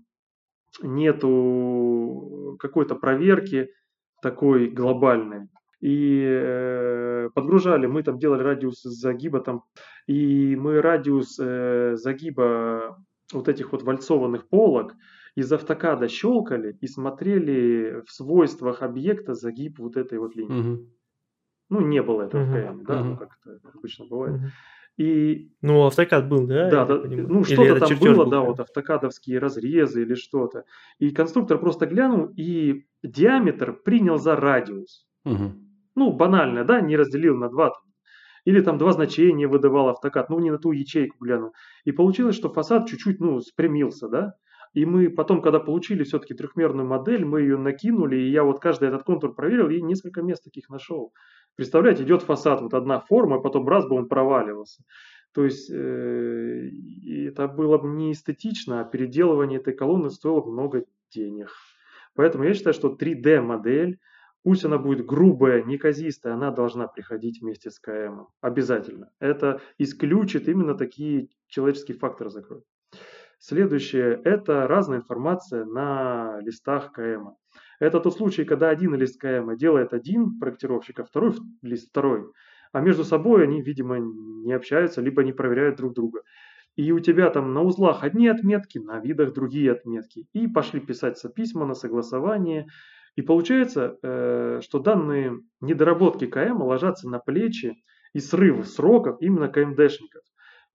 [0.83, 3.69] нету какой-то проверки
[4.21, 5.47] такой глобальной.
[5.81, 9.63] И э, подгружали, мы там делали радиус загиба там,
[10.05, 14.93] и мы радиус э, загиба вот этих вот вальцованных полок,
[15.35, 20.59] из автокада щелкали и смотрели в свойствах объекта загиб вот этой вот линии.
[20.59, 20.89] Угу.
[21.69, 22.51] Ну, не было этого угу.
[22.51, 23.09] в КМ, да, угу.
[23.09, 24.35] ну, как это обычно бывает.
[24.35, 24.45] Угу.
[24.97, 25.51] И...
[25.61, 26.69] Ну, автокад был, да?
[26.69, 30.63] Да, да ну что-то там было, был, да, вот автокадовские разрезы или что-то.
[30.99, 35.05] И конструктор просто глянул и диаметр принял за радиус.
[35.25, 35.53] Угу.
[35.95, 37.73] Ну, банально, да, не разделил на два.
[38.45, 41.53] Или там два значения выдавал автокад, ну, не на ту ячейку глянул.
[41.83, 44.35] И получилось, что фасад чуть-чуть, ну, спрямился, да.
[44.75, 48.89] И мы потом, когда получили все-таки трехмерную модель, мы ее накинули, и я вот каждый
[48.89, 51.13] этот контур проверил, и несколько мест таких нашел.
[51.55, 54.83] Представляете, идет фасад, вот одна форма, а потом раз бы он проваливался.
[55.33, 56.69] То есть э,
[57.27, 61.51] это было бы не эстетично, а переделывание этой колонны стоило много денег.
[62.13, 63.99] Поэтому я считаю, что 3D модель,
[64.43, 68.27] пусть она будет грубая, неказистая, она должна приходить вместе с КМ.
[68.41, 69.09] Обязательно.
[69.19, 72.65] Это исключит именно такие человеческие факторы закроет.
[73.39, 77.35] Следующее– это разная информация на листах КМ.
[77.79, 82.31] Это тот случай, когда один лист КМ делает один проектировщик, а второй лист второй.
[82.71, 86.21] А между собой они, видимо, не общаются, либо не проверяют друг друга.
[86.75, 90.27] И у тебя там на узлах одни отметки, на видах другие отметки.
[90.33, 92.67] И пошли писаться письма на согласование.
[93.15, 97.75] И получается, э, что данные недоработки КМ ложатся на плечи
[98.13, 100.23] и срыв сроков именно КМДшников.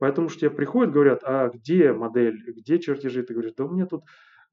[0.00, 3.22] Поэтому что тебе приходят, говорят, а где модель, где чертежи?
[3.22, 4.04] Ты говоришь, да у меня тут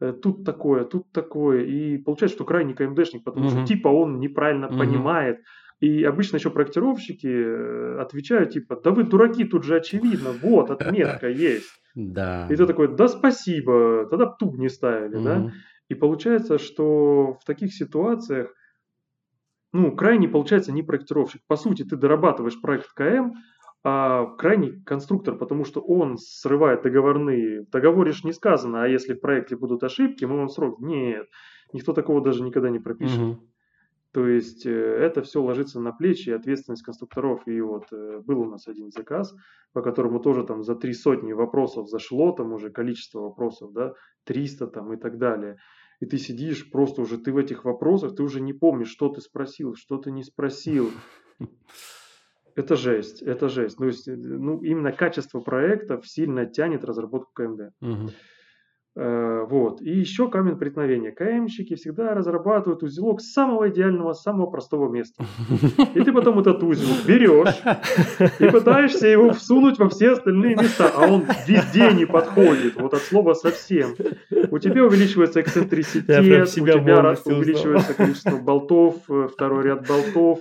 [0.01, 1.63] э, тут такое, тут такое.
[1.63, 3.51] И получается, что крайний КМДшник, потому uh-huh.
[3.51, 4.77] что типа он неправильно uh-huh.
[4.77, 5.39] понимает.
[5.79, 11.29] И обычно еще проектировщики э, отвечают типа, да вы дураки, тут же очевидно, вот отметка
[11.29, 11.69] есть.
[11.95, 12.47] Да.
[12.51, 15.51] И ты такой, да спасибо, тогда туб не ставили, да.
[15.87, 18.53] И получается, что в таких ситуациях,
[19.71, 21.41] ну, крайний получается не проектировщик.
[21.47, 23.31] По сути, ты дорабатываешь проект КМ,
[23.83, 27.61] а крайний конструктор, потому что он срывает договорные.
[27.61, 30.79] В договоре же не сказано, а если в проекте будут ошибки, мы вам срок.
[30.79, 31.27] Нет,
[31.73, 33.19] никто такого даже никогда не пропишет.
[33.19, 33.47] Угу.
[34.13, 37.47] То есть э, это все ложится на плечи и ответственность конструкторов.
[37.47, 39.35] И вот э, был у нас один заказ,
[39.73, 44.67] по которому тоже там за три сотни вопросов зашло, там уже количество вопросов, да, 300
[44.67, 45.57] там и так далее.
[45.99, 49.21] И ты сидишь, просто уже ты в этих вопросах, ты уже не помнишь, что ты
[49.21, 50.89] спросил, что ты не спросил.
[52.57, 53.77] Это жесть, это жесть.
[53.77, 57.71] То есть, э, ну, именно качество проектов сильно тянет разработку КМД.
[57.81, 58.09] Угу.
[58.99, 59.79] Э, вот.
[59.79, 61.11] И еще камень преткновения.
[61.11, 65.23] КМщики всегда разрабатывают узелок самого идеального, самого простого места.
[65.93, 67.61] И ты потом этот узел берешь
[68.39, 73.01] и пытаешься его всунуть во все остальные места, а он везде не подходит, вот от
[73.01, 73.93] слова совсем.
[74.49, 80.39] У тебя увеличивается эксцентриситет, у тебя увеличивается количество болтов, э, второй ряд болтов,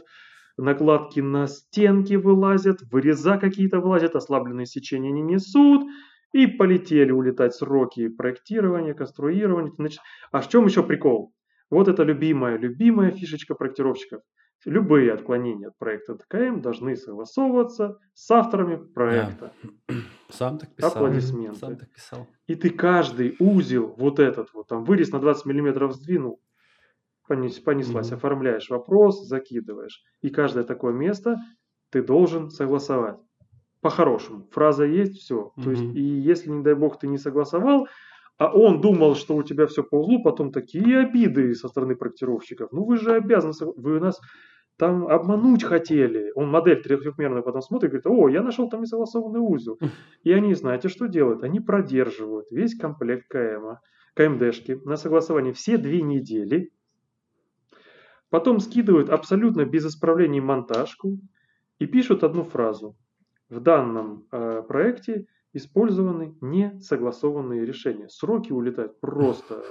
[0.57, 5.87] накладки на стенки вылазят, выреза какие-то вылазят, ослабленные сечения не несут,
[6.33, 9.73] и полетели улетать сроки проектирования, конструирования.
[9.77, 10.01] Значит,
[10.33, 11.33] а в чем еще прикол?
[11.71, 14.21] Вот это любимая, любимая фишечка проектировщиков.
[14.65, 19.53] Любые отклонения от проекта ТКМ должны согласовываться с авторами проекта.
[19.89, 19.95] Да.
[20.29, 20.91] Сам так писал.
[20.91, 21.59] Аплодисменты.
[21.59, 22.27] Сам так писал.
[22.49, 26.41] И ты каждый узел, вот этот вот, там вырез на 20 миллиметров сдвинул,
[27.27, 28.17] понес, понеслась, угу.
[28.17, 30.03] оформляешь вопрос, закидываешь.
[30.23, 31.37] И каждое такое место
[31.91, 33.19] ты должен согласовать.
[33.81, 34.49] По-хорошему.
[34.51, 35.53] Фраза есть, все.
[35.57, 35.63] Угу.
[35.63, 37.89] То есть, и если, не дай бог, ты не согласовал,
[38.39, 42.71] а он думал, что у тебя все по узлу, потом такие обиды со стороны проектировщиков.
[42.71, 44.21] Ну вы же обязаны, вы у нас
[44.77, 46.33] там обмануть хотели.
[46.35, 49.79] Он модель трехмерную потом смотрит и говорит, о, я нашел там несогласованный узел.
[50.23, 51.43] И они, знаете, что делают?
[51.43, 53.79] Они продерживают весь комплект КМ,
[54.15, 56.73] КМДшки на согласование все две недели.
[58.37, 61.19] Потом скидывают абсолютно без исправлений монтажку
[61.79, 62.95] и пишут одну фразу.
[63.49, 68.11] В данном э, проекте использованы несогласованные решения.
[68.11, 69.65] Сроки улетают просто.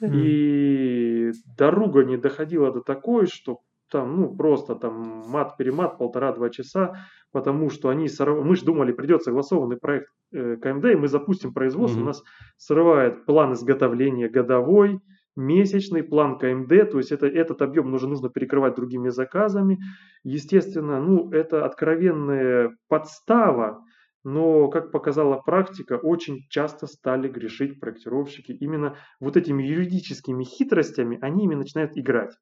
[0.00, 3.58] И дорога не доходила до такой, что
[3.90, 8.44] там, ну, просто там мат-перемат полтора-два часа, потому что они сорв...
[8.44, 12.02] мы же думали, придет согласованный проект э, КМД, и мы запустим производство, mm-hmm.
[12.02, 12.22] у нас
[12.56, 15.00] срывает план изготовления годовой,
[15.36, 19.78] месячный план КМД, то есть это, этот объем нужно, нужно перекрывать другими заказами.
[20.24, 23.84] Естественно, ну, это откровенная подстава,
[24.24, 28.52] но, как показала практика, очень часто стали грешить проектировщики.
[28.52, 32.34] Именно вот этими юридическими хитростями они ими начинают играть.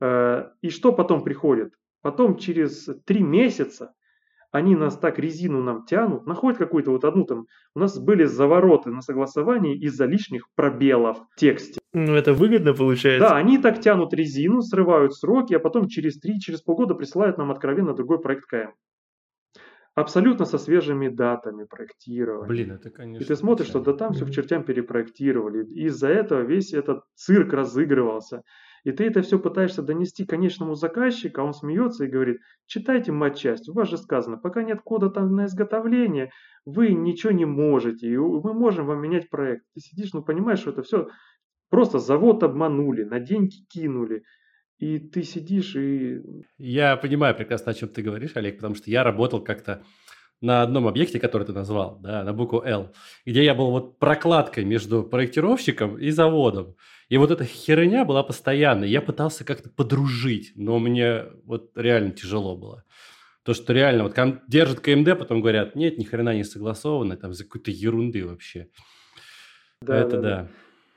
[0.00, 1.74] Э, и что потом приходит?
[2.02, 3.94] Потом через три месяца
[4.52, 8.90] они нас так резину нам тянут, находят какую-то вот одну там, у нас были завороты
[8.90, 11.80] на согласовании из-за лишних пробелов в тексте.
[11.94, 13.28] Ну, это выгодно получается.
[13.28, 17.52] Да, они так тянут резину, срывают сроки, а потом через три, через полгода присылают нам
[17.52, 18.72] откровенно другой проект КМ.
[19.94, 22.48] Абсолютно со свежими датами проектирования.
[22.48, 23.22] Блин, это, конечно.
[23.22, 25.64] И ты смотришь, что да там все к чертям перепроектировали.
[25.66, 28.42] И из-за этого весь этот цирк разыгрывался.
[28.82, 33.68] И ты это все пытаешься донести конечному заказчику, а он смеется и говорит, читайте матчасть,
[33.68, 36.30] у вас же сказано, пока нет кода там на изготовление,
[36.66, 39.64] вы ничего не можете, и мы можем вам менять проект.
[39.74, 41.08] Ты сидишь, ну понимаешь, что это все
[41.74, 44.22] просто завод обманули, на деньги кинули.
[44.78, 46.20] И ты сидишь и...
[46.56, 49.82] Я понимаю прекрасно, о чем ты говоришь, Олег, потому что я работал как-то
[50.40, 52.92] на одном объекте, который ты назвал, да, на букву «Л»,
[53.26, 56.76] где я был вот прокладкой между проектировщиком и заводом.
[57.08, 58.88] И вот эта херня была постоянной.
[58.88, 62.84] Я пытался как-то подружить, но мне вот реально тяжело было.
[63.42, 67.42] То, что реально вот держат КМД, потом говорят, нет, ни хрена не согласовано, там за
[67.42, 68.68] какой-то ерунды вообще.
[69.82, 70.20] Да, Это да.
[70.20, 70.28] да.
[70.28, 70.48] да.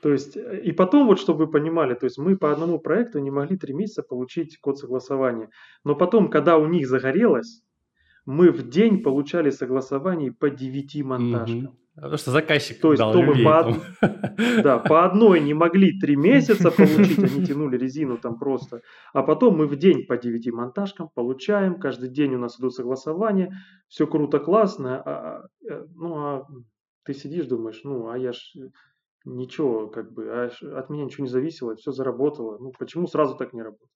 [0.02, 3.18] То есть, э, и потом, вот чтобы вы понимали, то есть мы по одному проекту
[3.18, 5.50] не могли три месяца получить код согласования.
[5.84, 7.62] Но потом, когда у них загорелось,
[8.26, 11.64] мы в день получали согласование по девяти монтажкам.
[11.64, 11.76] Угу.
[11.94, 13.74] Потому что заказчик То есть, то мы по,
[14.62, 18.82] да, по одной не могли три месяца получить, они тянули резину там просто.
[19.12, 23.52] А потом мы в день по девяти монтажкам получаем, каждый день у нас идут согласования,
[23.88, 25.02] все круто, классно.
[25.02, 26.46] А, а э, ну, а
[27.04, 28.52] ты сидишь, думаешь, ну, а я ж
[29.24, 32.58] ничего, как бы, а от меня ничего не зависело, все заработало.
[32.58, 33.90] Ну, почему сразу так не работает?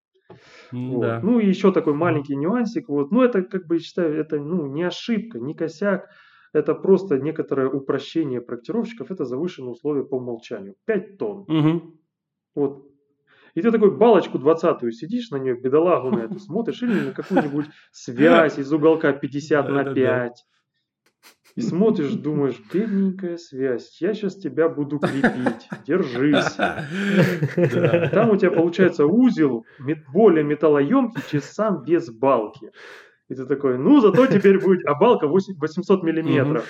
[0.70, 1.00] Вот.
[1.00, 1.20] Да.
[1.22, 2.88] Ну и еще такой маленький нюансик.
[2.88, 3.11] Вот.
[3.11, 6.08] Ну, это, как бы, считаю, это ну, не ошибка, не косяк.
[6.52, 9.11] Это просто некоторое упрощение проектировщиков.
[9.11, 10.74] Это завышенные условия по умолчанию.
[10.87, 11.40] 5 тонн.
[11.48, 12.00] Угу.
[12.54, 12.87] Вот.
[13.54, 17.66] И ты такой балочку 20 сидишь на нее, бедолагу на это смотришь, или на какую-нибудь
[17.90, 20.44] связь из уголка 50 на 5.
[21.55, 26.55] И смотришь, думаешь, бедненькая связь, я сейчас тебя буду крепить, держись.
[28.11, 29.67] Там у тебя получается узел
[30.12, 32.71] более металлоемкий, чем сам без балки.
[33.29, 36.67] И ты такой, ну зато теперь будет, а балка 800 миллиметров.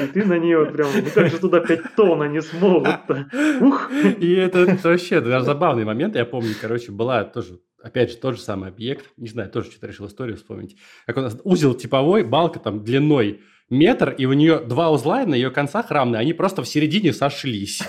[0.00, 3.28] И ты на нее прям, ну как же туда 5 тонн они смогут-то?
[3.60, 3.90] Ух.
[4.18, 6.16] И это вообще даже забавный момент.
[6.16, 9.86] Я помню, короче, была тоже опять же, тот же самый объект, не знаю, тоже что-то
[9.86, 10.76] решил историю вспомнить.
[11.06, 15.34] Как у нас узел типовой, балка там длиной метр, и у нее два узла на
[15.34, 17.82] ее концах равны, они просто в середине сошлись.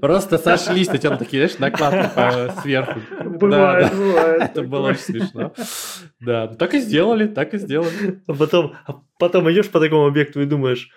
[0.00, 3.00] Просто сошлись, на там такие, знаешь, накладки сверху.
[3.24, 4.42] Бывает, бывает.
[4.42, 5.52] Это было очень смешно.
[6.20, 8.20] Да, так и сделали, так и сделали.
[8.26, 10.90] А потом, а потом идешь по такому объекту и думаешь,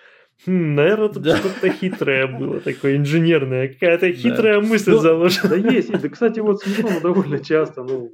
[0.44, 1.36] Хм, наверное, тут да.
[1.36, 4.66] что-то хитрое было, такое инженерное, какая-то хитрая да.
[4.66, 5.50] мысль ну, заложена.
[5.50, 8.10] Да есть, да, кстати, вот смешно, но довольно часто, ну,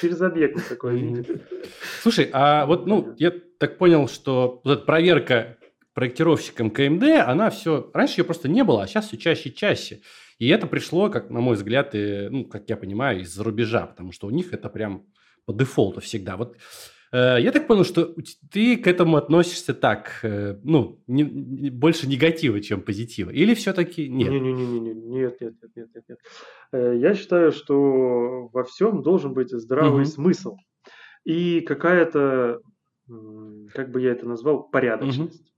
[0.00, 1.40] через объект такое видит.
[2.02, 5.58] Слушай, а вот, ну, я так понял, что вот эта проверка
[5.94, 10.00] проектировщиком КМД, она все, раньше ее просто не было, а сейчас все чаще и чаще.
[10.38, 14.12] И это пришло, как на мой взгляд, и, ну, как я понимаю, из-за рубежа, потому
[14.12, 15.06] что у них это прям
[15.44, 16.36] по дефолту всегда.
[16.36, 16.56] Вот
[17.12, 18.14] Э, я так понял, что
[18.50, 23.30] ты к этому относишься так, э, ну, не, не, больше негатива, чем позитива.
[23.30, 24.30] Или все-таки нет?
[24.30, 26.18] Не, не, не, не, нет, нет, нет, нет, нет, нет.
[26.72, 30.10] Э, я считаю, что во всем должен быть здравый угу.
[30.10, 30.56] смысл
[31.24, 32.60] и какая-то,
[33.74, 35.40] как бы я это назвал, порядочность.
[35.40, 35.48] Угу.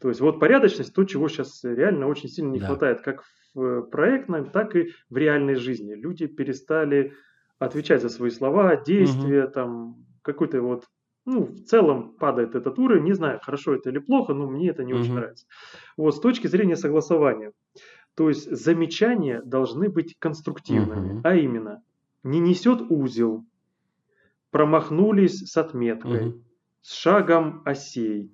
[0.00, 2.66] То есть вот порядочность, то, чего сейчас реально очень сильно не да.
[2.66, 5.94] хватает, как в проектном, так и в реальной жизни.
[5.94, 7.14] Люди перестали
[7.58, 9.52] отвечать за свои слова, действия, угу.
[9.52, 10.86] там какой-то вот
[11.24, 13.04] ну, в целом падает этот уровень.
[13.04, 15.02] Не знаю, хорошо это или плохо, но мне это не угу.
[15.02, 15.46] очень нравится.
[15.96, 17.52] Вот с точки зрения согласования.
[18.14, 21.20] То есть замечания должны быть конструктивными, угу.
[21.24, 21.82] а именно
[22.22, 23.44] не несет узел,
[24.50, 26.44] промахнулись с отметкой, угу.
[26.82, 28.30] С шагом осей.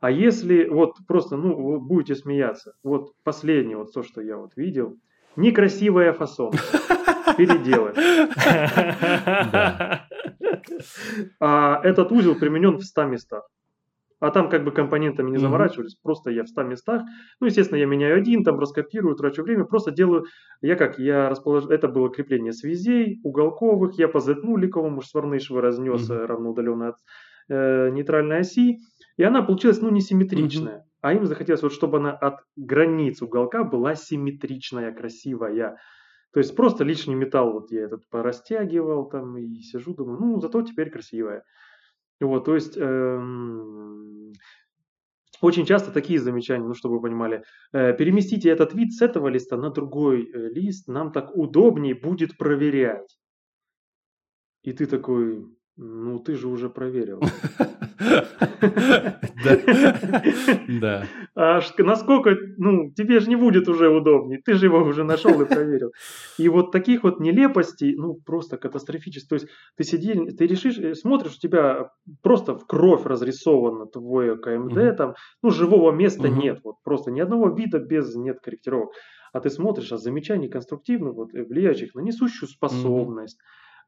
[0.00, 4.52] А если вот просто, ну, вы будете смеяться, вот последнее, вот то, что я вот
[4.56, 4.98] видел,
[5.36, 6.52] некрасивая фасон,
[7.36, 7.96] переделать.
[11.40, 13.48] А этот узел применен в 100 местах.
[14.18, 16.02] А там как бы компонентами не заморачивались, mm-hmm.
[16.02, 17.02] просто я в 100 местах.
[17.38, 20.24] Ну, естественно, я меняю один, там раскопирую, трачу время, просто делаю,
[20.62, 26.26] я как, я расположил, это было крепление связей, уголковых, я по Z-нуликовому сварнышего разнес mm-hmm.
[26.26, 26.96] равноудаленно от
[27.48, 28.78] э, нейтральной оси,
[29.16, 30.78] и она получилась, ну, несимметричная.
[30.78, 30.98] Mm-hmm.
[31.02, 35.76] А им захотелось, вот, чтобы она от границ уголка была симметричная, красивая.
[36.32, 40.62] То есть просто лишний металл вот я этот порастягивал там и сижу, думаю, ну, зато
[40.62, 41.44] теперь красивая.
[42.20, 44.32] Вот, то есть эм,
[45.40, 49.56] очень часто такие замечания, ну, чтобы вы понимали, э, переместите этот вид с этого листа
[49.56, 53.18] на другой э, лист, нам так удобнее будет проверять.
[54.62, 55.44] И ты такой,
[55.76, 57.20] ну, ты же уже проверил.
[60.80, 61.06] Да.
[61.34, 65.44] А насколько, ну, тебе же не будет уже удобнее, ты же его уже нашел и
[65.44, 65.92] проверил.
[66.38, 69.28] И вот таких вот нелепостей, ну, просто катастрофически.
[69.28, 71.90] То есть ты сидишь, ты решишь, э, смотришь, у тебя
[72.22, 77.50] просто в кровь разрисовано твое КМД, там, ну, живого места нет, вот просто ни одного
[77.50, 78.90] вида без нет корректировок.
[79.32, 83.38] А ты смотришь, а замечаний конструктивных, вот, э, влияющих на несущую способность,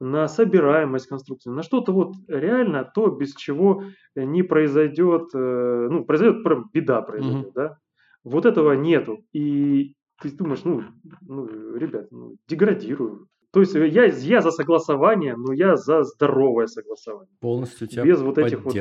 [0.00, 3.84] на собираемость конструкции, на что-то вот реально то, без чего
[4.14, 7.54] не произойдет, э, ну, произойдет прям беда произойдет, mm-hmm.
[7.54, 7.78] да.
[8.24, 9.24] Вот этого нету.
[9.32, 10.82] И ты думаешь, ну,
[11.22, 11.46] ну
[11.76, 13.28] ребят, ну, деградирую.
[13.58, 17.28] То есть я, я за согласование, но я за здоровое согласование.
[17.40, 18.72] Полностью тебя Без вот этих вот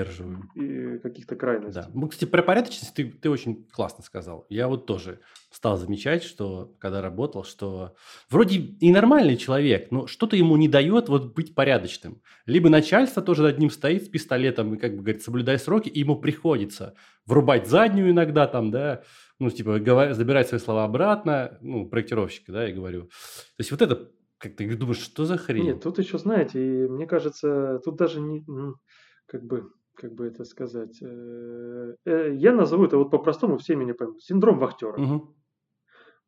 [1.02, 1.82] каких-то крайностей.
[1.82, 1.90] Да.
[1.94, 4.46] Ну, кстати, про порядочность ты, ты очень классно сказал.
[4.50, 5.20] Я вот тоже
[5.50, 7.96] стал замечать, что когда работал, что
[8.30, 12.22] вроде и нормальный человек, но что-то ему не дает вот быть порядочным.
[12.46, 16.00] Либо начальство тоже над ним стоит с пистолетом и, как бы говорит, соблюдай сроки, и
[16.02, 16.94] ему приходится
[17.26, 19.02] врубать заднюю иногда там, да,
[19.40, 20.14] ну, типа, говор...
[20.14, 23.04] забирать свои слова обратно, ну, проектировщика, да, я говорю.
[23.06, 25.66] То есть вот это как ты думаешь, что за хрень?
[25.66, 28.76] Нет, тут еще, знаете, и мне кажется, тут даже не, ну,
[29.26, 33.94] как бы, как бы это сказать, э, э, я назову это вот по-простому, все меня
[33.94, 35.02] поймут, синдром вахтера.
[35.02, 35.36] Угу.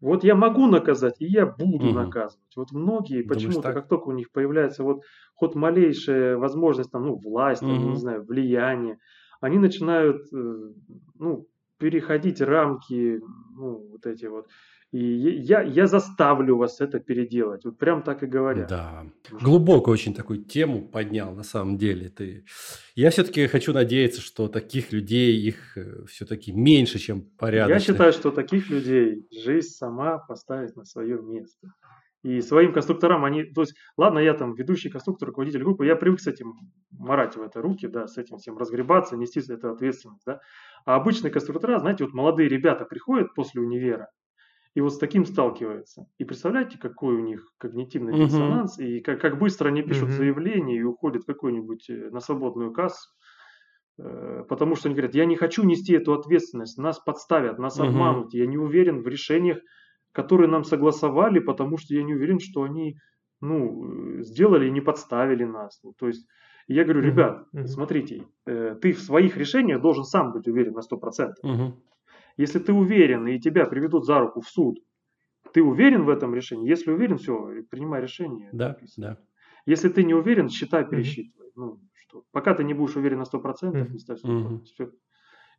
[0.01, 1.93] Вот я могу наказать, и я буду угу.
[1.93, 2.55] наказывать.
[2.55, 5.01] Вот многие почему-то, как только у них появляется вот
[5.35, 7.71] хоть малейшая возможность, там, ну, власть, угу.
[7.71, 8.97] там, не знаю, влияние,
[9.41, 10.73] они начинают, э,
[11.15, 11.47] ну,
[11.77, 13.21] переходить рамки,
[13.55, 14.47] ну, вот эти вот,
[14.91, 17.63] и я, я заставлю вас это переделать.
[17.63, 18.69] Вот прям так и говорят.
[18.69, 19.05] Да.
[19.29, 22.09] Глубокую очень такую тему поднял, на самом деле.
[22.09, 22.45] Ты...
[22.95, 27.87] Я все-таки хочу надеяться, что таких людей, их э, все-таки меньше, чем порядочных.
[27.87, 31.71] Я считаю, что таких людей жизнь сама поставит на свое место.
[32.21, 36.19] И своим конструкторам они, то есть, ладно, я там ведущий конструктор, руководитель группы, я привык
[36.19, 36.53] с этим
[36.91, 40.41] марать в это руки, да, с этим всем разгребаться, нести эту ответственность, да.
[40.85, 44.09] А обычные конструктора, знаете, вот молодые ребята приходят после универа,
[44.79, 46.07] и вот с таким сталкивается.
[46.19, 48.25] И представляете, какой у них когнитивный uh-huh.
[48.25, 50.17] диссонанс, и как, как быстро они пишут uh-huh.
[50.17, 53.09] заявление и уходят какой-нибудь э, на свободную кассу.
[53.97, 57.87] Э, потому что они говорят, я не хочу нести эту ответственность, нас подставят, нас uh-huh.
[57.87, 59.57] обманут, я не уверен в решениях,
[60.13, 62.95] которые нам согласовали, потому что я не уверен, что они
[63.41, 65.81] ну, сделали и не подставили нас.
[65.83, 66.25] Ну, то есть
[66.69, 67.67] я говорю, ребят, uh-huh.
[67.67, 71.33] смотрите, э, ты в своих решениях должен сам быть уверен на 100%.
[71.43, 71.73] Uh-huh.
[72.39, 74.79] Если ты уверен и тебя приведут за руку в суд,
[75.53, 76.69] ты уверен в этом решении?
[76.69, 78.49] Если уверен, все, принимай решение.
[78.53, 79.17] Да, да.
[79.65, 81.47] Если ты не уверен, считай, пересчитывай.
[81.47, 81.51] Mm-hmm.
[81.57, 83.91] Ну, что, пока ты не будешь уверен на 100%, mm-hmm.
[83.91, 84.29] не ставь 100%.
[84.29, 84.63] Mm-hmm.
[84.63, 84.89] Все.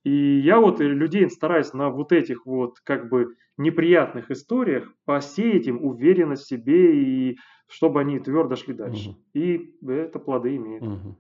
[0.05, 5.85] И я вот людей стараюсь на вот этих вот как бы неприятных историях посеять им
[5.85, 7.37] уверенность в себе и
[7.69, 9.11] чтобы они твердо шли дальше.
[9.11, 9.19] Угу.
[9.35, 10.83] И это плоды имеет.
[10.83, 11.19] Угу.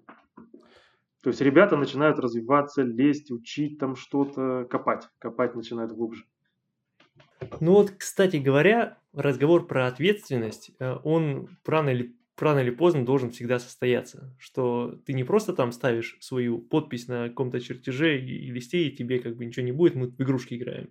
[1.23, 5.09] То есть ребята начинают развиваться, лезть, учить там что-то, копать.
[5.19, 6.25] Копать начинают глубже.
[7.61, 13.31] Ну вот, кстати говоря, разговор про ответственность, э, он рано или, рано или поздно должен
[13.31, 14.35] всегда состояться.
[14.39, 19.19] Что ты не просто там ставишь свою подпись на каком-то чертеже и листе, и тебе
[19.21, 20.91] как бы ничего не будет, мы в игрушки играем.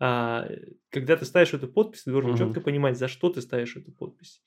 [0.00, 0.48] А
[0.90, 2.38] когда ты ставишь эту подпись, ты должен угу.
[2.38, 4.42] четко понимать, за что ты ставишь эту подпись.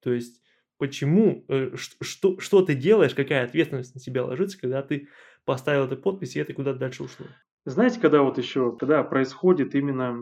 [0.00, 0.40] То есть
[0.82, 5.06] почему, э, что, что ты делаешь, какая ответственность на тебя ложится, когда ты
[5.44, 7.26] поставил эту подпись, и это куда-то дальше ушло.
[7.64, 10.12] Знаете, когда вот еще, когда происходит именно,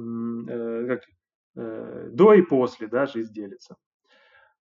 [0.51, 1.01] э, как
[1.57, 3.77] э, до и после, да, жизнь делится.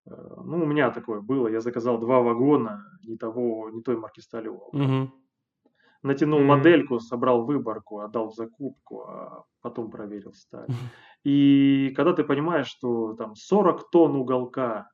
[0.06, 0.12] Э,
[0.46, 4.70] ну, у меня такое было, я заказал два вагона не того, не той марки сталевого.
[4.72, 5.14] Мгм.
[6.02, 6.48] Натянул Мгм.
[6.48, 10.70] модельку, собрал выборку, отдал в закупку, а потом проверил сталь.
[11.26, 14.88] И когда ты понимаешь, что там 40 тонн уголка,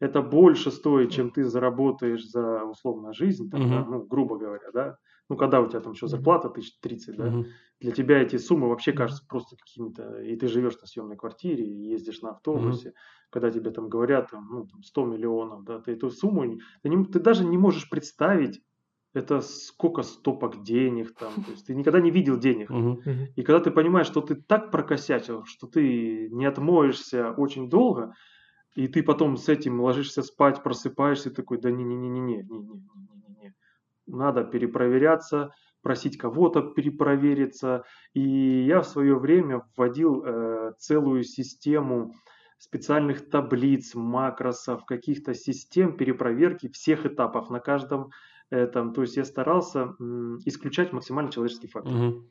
[0.00, 3.84] это больше стоит, чем ты заработаешь за условно жизнь, там, да, Мгм.
[3.84, 4.96] ну, грубо говоря, да,
[5.28, 7.44] ну, когда у тебя там еще зарплата тысяч тридцать, да, Мгм.
[7.80, 11.88] для тебя эти суммы вообще кажутся просто какими-то, и ты живешь на съемной квартире, и
[11.90, 12.92] ездишь на автобусе,
[13.30, 17.04] когда тебе там говорят, там, ну, там 100 миллионов, да, ты эту сумму, ты, не-
[17.04, 18.60] ты даже не можешь представить,
[19.14, 22.70] это сколько стопок денег там, то есть ты никогда не видел денег.
[22.70, 23.00] Мгм.
[23.04, 23.28] Мгм.
[23.36, 28.14] И когда ты понимаешь, что ты так прокосячил, что ты не отмоешься очень долго,
[28.74, 33.54] и ты потом с этим ложишься спать, просыпаешься, и такой, да не-не-не-не-не-не-не-не-не.
[34.06, 37.84] Надо перепроверяться, просить кого-то перепровериться.
[38.12, 42.12] И я в свое время вводил э, целую систему
[42.58, 48.10] специальных таблиц, макросов, каких-то систем перепроверки всех этапов на каждом
[48.50, 48.92] этом.
[48.92, 51.92] То есть я старался м, исключать максимально человеческий фактор.
[51.92, 52.30] Мгм.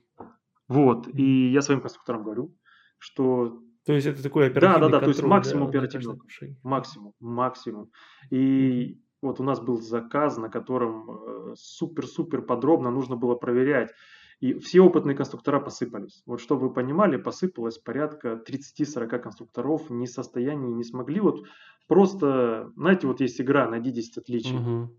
[0.68, 2.56] Вот, и я своим конструкторам говорю,
[2.98, 6.19] что То есть это такой Да, да, оперативный да, то есть контроль, максимум да, оперативного
[6.63, 7.91] максимум, максимум.
[8.29, 13.91] И вот у нас был заказ, на котором э, супер-супер подробно нужно было проверять.
[14.39, 16.21] И все опытные конструктора посыпались.
[16.25, 21.21] Вот чтобы вы понимали, посыпалось порядка 30-40 конструкторов не в состоянии, не смогли.
[21.21, 21.45] Вот
[21.88, 24.57] просто, знаете, вот есть игра «Найди 10 отличий».
[24.57, 24.97] Мгм.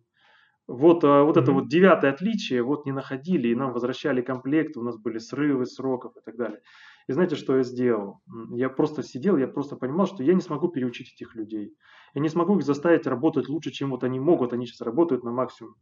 [0.67, 1.53] Вот, а, вот это Мгм.
[1.53, 6.17] вот девятое отличие, вот не находили, и нам возвращали комплекты, у нас были срывы сроков
[6.17, 6.63] и так далее.
[7.07, 8.21] И знаете, что я сделал?
[8.51, 11.77] Я просто сидел, я просто понимал, что я не смогу переучить этих людей.
[12.15, 15.33] Я не смогу их заставить работать лучше, чем вот они могут, они сейчас работают на
[15.33, 15.77] максимум.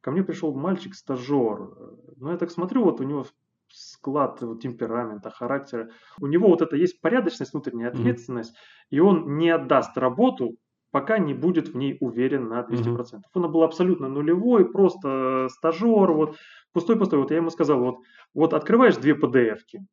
[0.00, 1.62] Ко мне пришел мальчик, стажер.
[1.62, 3.26] Э, Ну, я так смотрю, вот у него
[3.68, 5.90] склад вот, темперамента, характера.
[6.20, 8.54] У него вот это есть порядочность, внутренняя ответственность,
[8.90, 10.56] и он не отдаст работу,
[10.92, 13.22] пока не будет в ней уверен на 200%.
[13.34, 16.36] Он был абсолютно нулевой, просто стажер, вот
[16.72, 17.18] пустой-пустой.
[17.18, 17.96] Вот я ему сказал, вот,
[18.34, 19.84] вот открываешь две PDF-ки,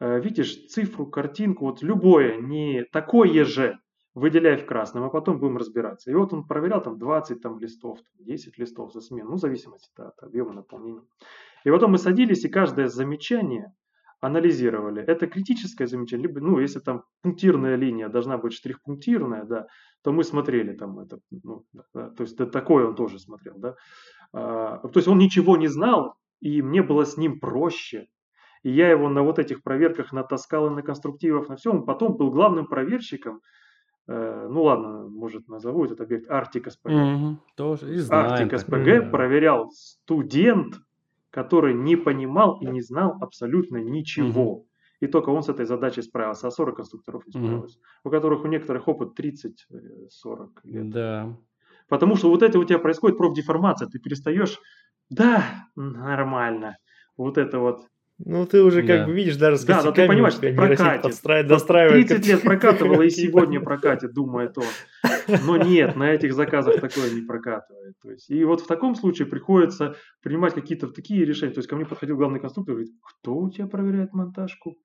[0.00, 3.78] э, видишь цифру, картинку, вот любое, не такое же,
[4.14, 6.10] выделяй в красном, а потом будем разбираться.
[6.10, 9.40] И вот он проверял там 20 там, листов, там, 10 листов за смену, ну, в
[9.40, 11.02] зависимости от объема наполнения.
[11.64, 13.74] И потом мы садились и каждое замечание
[14.26, 15.02] анализировали.
[15.02, 19.66] Это критическое замечание, либо, ну, если там пунктирная линия должна быть штрих-пунктирная, да,
[20.02, 21.64] то мы смотрели там это, ну,
[21.94, 23.74] да, то есть да, такое он тоже смотрел, да.
[24.32, 28.08] А, то есть он ничего не знал, и мне было с ним проще.
[28.62, 31.84] И я его на вот этих проверках натаскал и на конструктивах, на всем.
[31.84, 33.40] Потом был главным проверщиком,
[34.08, 36.92] э, ну ладно, может назову этот объект Arctic SPG.
[36.92, 37.40] Мгм.
[37.56, 38.48] Тоже и знаем.
[38.48, 39.10] Arctic SPG да.
[39.10, 40.74] проверял студент,
[41.36, 44.64] который не понимал и не знал абсолютно ничего.
[45.00, 47.78] И только он с этой задачей справился, а 40 конструкторов не справилось.
[48.04, 50.88] У которых у некоторых опыт 30-40 лет.
[50.88, 51.36] Да.
[51.90, 54.58] Потому что вот это у тебя происходит профдеформация, ты перестаешь,
[55.10, 56.78] да, нормально.
[57.18, 57.86] Вот это вот.
[58.18, 59.06] Ну, ты уже как Да.
[59.06, 61.22] бы видишь, даже с Да, да, ты понимаешь, что прокатит.
[61.22, 62.08] Вот достраивает.
[62.08, 64.64] 30 лет прокатывало и сегодня прокатит, думает он.
[65.44, 67.94] Но нет, на этих заказах такое не прокатывает.
[68.00, 71.52] То есть, и вот в таком случае приходится принимать какие-то такие решения.
[71.52, 74.76] То есть ко мне подходил главный конструктор и говорит, кто у тебя проверяет монтажку?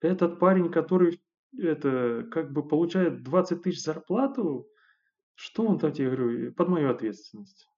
[0.00, 1.20] Этот парень, который
[1.56, 4.66] это как бы получает 20 тысяч зарплату,
[5.36, 7.68] что он там тебе, говорю, под мою ответственность.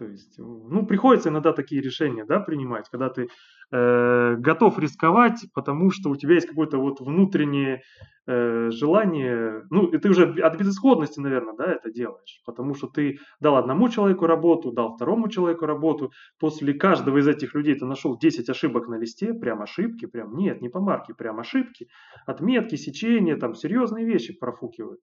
[0.00, 3.28] То есть, ну, приходится иногда такие решения, да, принимать, когда ты
[3.70, 7.82] э, готов рисковать, потому что у тебя есть какое-то вот внутреннее
[8.26, 13.18] э, желание, ну, и ты уже от безысходности, наверное, да, это делаешь, потому что ты
[13.40, 18.18] дал одному человеку работу, дал второму человеку работу, после каждого из этих людей ты нашел
[18.18, 21.88] 10 ошибок на листе, прям ошибки, прям, нет, не по марке, прям ошибки,
[22.24, 25.00] отметки, сечения, там, серьезные вещи профукивают.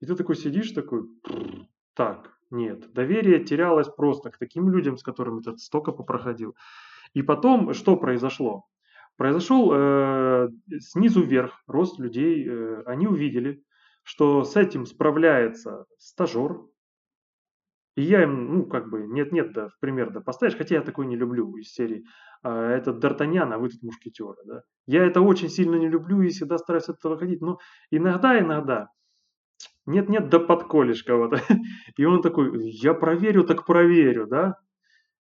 [0.00, 1.02] И ты такой сидишь, такой,
[1.92, 6.56] так, нет, доверие терялось просто к таким людям, с которыми ты столько попроходил.
[7.14, 8.64] И потом, что произошло?
[9.16, 13.62] Произошел э, снизу вверх рост людей, э, они увидели,
[14.02, 16.60] что с этим справляется стажер,
[17.98, 21.06] и я им, ну, как бы, нет-нет, да, в пример да поставишь, хотя я такой
[21.06, 22.04] не люблю из серии,
[22.44, 24.62] а, этот Д'Артаньян, а вы тут мушкетеры, да.
[24.86, 27.58] Я это очень сильно не люблю и всегда стараюсь от этого ходить, но
[27.90, 28.88] иногда, иногда,
[29.88, 31.42] нет-нет, да подколешь кого-то.
[31.96, 34.56] И он такой, я проверю, так проверю, да.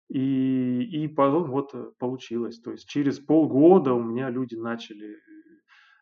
[0.10, 2.60] И, и потом вот получилось.
[2.60, 5.18] То есть через полгода у меня люди начали,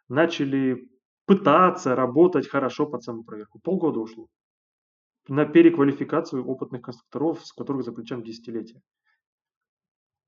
[0.09, 0.89] начали
[1.25, 3.59] пытаться работать хорошо под самопроверку.
[3.59, 4.27] Полгода ушло
[5.27, 8.81] на переквалификацию опытных конструкторов, с которых за плечами десятилетия.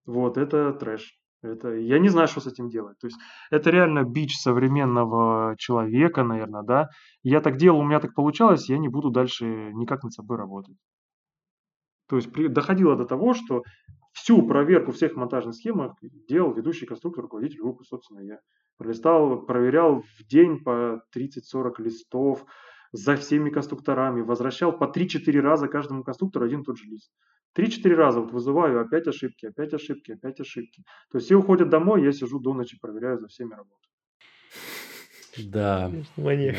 [0.06, 1.20] Вот, это трэш.
[1.54, 2.98] Это, я не знаю, что с этим делать.
[3.00, 3.18] То есть
[3.52, 6.90] это реально бич современного человека, наверное, да.
[7.24, 10.76] Я так делал, у меня так получалось, я не буду дальше никак над собой работать.
[12.08, 13.64] То есть при, доходило до того, что
[14.14, 15.94] всю проверку всех монтажных схем
[16.28, 18.40] делал ведущий конструктор, руководитель группы, собственно, я.
[18.78, 22.46] Пролистал, проверял в день по 30-40 листов
[22.98, 27.12] за всеми конструкторами, возвращал по 3-4 раза каждому конструктору один и тот же лист.
[27.54, 30.84] Три-четыре раза вот вызываю, опять ошибки, опять ошибки, опять ошибки.
[31.12, 33.88] То есть все уходят домой, я сижу до ночи, проверяю за всеми работу.
[35.38, 35.92] Да.
[36.18, 36.56] Маньяк.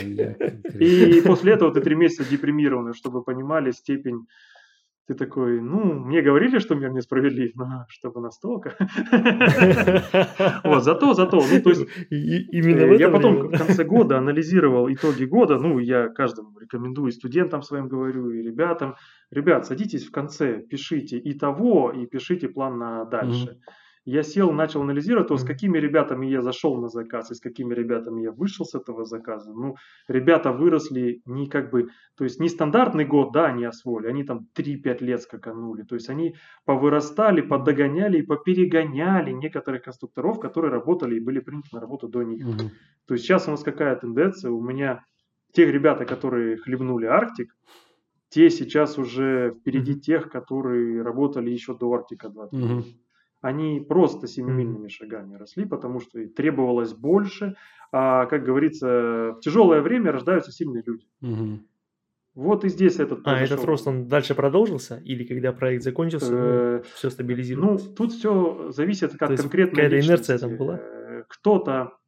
[0.80, 4.26] И после этого ты три месяца депримированный, чтобы понимали степень
[5.08, 8.76] ты такой, ну, мне говорили, что мир несправедлив, но чтобы настолько.
[10.64, 15.24] Вот, зато, зато, ну, то есть, именно э, я потом в конце года анализировал итоги
[15.24, 18.96] года, ну, я каждому рекомендую, и студентам своим говорю, и ребятам,
[19.30, 23.58] ребят, садитесь в конце, пишите и того, и пишите план на дальше
[24.04, 27.74] я сел, начал анализировать, то с какими ребятами я зашел на заказ и с какими
[27.74, 29.52] ребятами я вышел с этого заказа.
[29.52, 29.76] Ну,
[30.08, 34.46] ребята выросли не как бы, то есть не стандартный год, да, они освоили, они там
[34.56, 35.82] 3-5 лет скаканули.
[35.82, 36.34] То есть они
[36.64, 42.46] повырастали, подогоняли и поперегоняли некоторых конструкторов, которые работали и были приняты на работу до них.
[42.46, 42.70] Угу.
[43.06, 44.50] То есть сейчас у нас какая тенденция?
[44.50, 45.04] У меня
[45.52, 47.54] тех ребята, которые хлебнули Арктик,
[48.30, 52.84] те сейчас уже впереди тех, которые работали еще до Арктика 2 угу
[53.40, 57.56] они просто семимильными шагами росли, потому что требовалось больше.
[57.92, 61.06] А, как говорится, в тяжелое время рождаются сильные люди.
[61.22, 61.60] Угу.
[62.34, 65.02] Вот и здесь этот А этот рост, он дальше продолжился?
[65.04, 67.86] Или когда проект закончился, ну, э, все стабилизировалось?
[67.88, 70.78] Ну, тут все зависит, как конкретно какая-то инерция там была?
[70.78, 71.98] Э, кто-то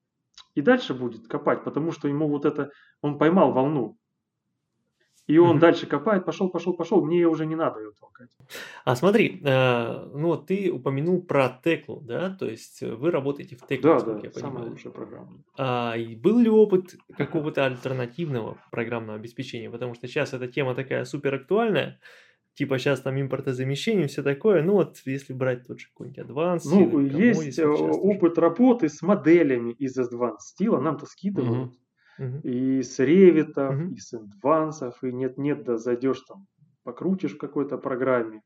[0.54, 2.70] и дальше будет копать, потому что ему вот это,
[3.02, 3.98] он поймал волну.
[5.30, 5.60] И он mm-hmm.
[5.60, 8.28] дальше копает, пошел, пошел, пошел, мне уже не надо ее толкать.
[8.84, 13.78] А смотри, э, ну ты упомянул про Теклу, да, то есть вы работаете в Текле,
[13.80, 14.70] да, да, я самая понимаю.
[14.70, 15.44] лучшая программа.
[15.56, 19.70] А, и был ли опыт какого-то альтернативного программного обеспечения?
[19.70, 22.00] Потому что сейчас эта тема такая супер актуальная,
[22.54, 26.62] типа сейчас там импортозамещение, все такое, ну вот если брать тот же какой-нибудь Advanced.
[26.64, 31.72] Ну, есть опыт работы с моделями из Advanced стила, нам-то скидывают.
[32.42, 36.46] И с ревитов, и с адвансов, и нет-нет, да зайдешь там,
[36.82, 38.42] покрутишь в какой-то программе,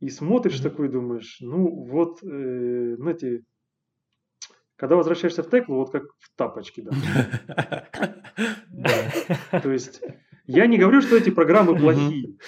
[0.00, 3.42] и смотришь такой, думаешь, ну вот, э, знаете,
[4.76, 6.80] когда возвращаешься в Теклу, вот как в тапочки,
[8.68, 9.60] да.
[9.60, 10.00] То есть,
[10.46, 12.38] я не говорю, что эти программы плохие.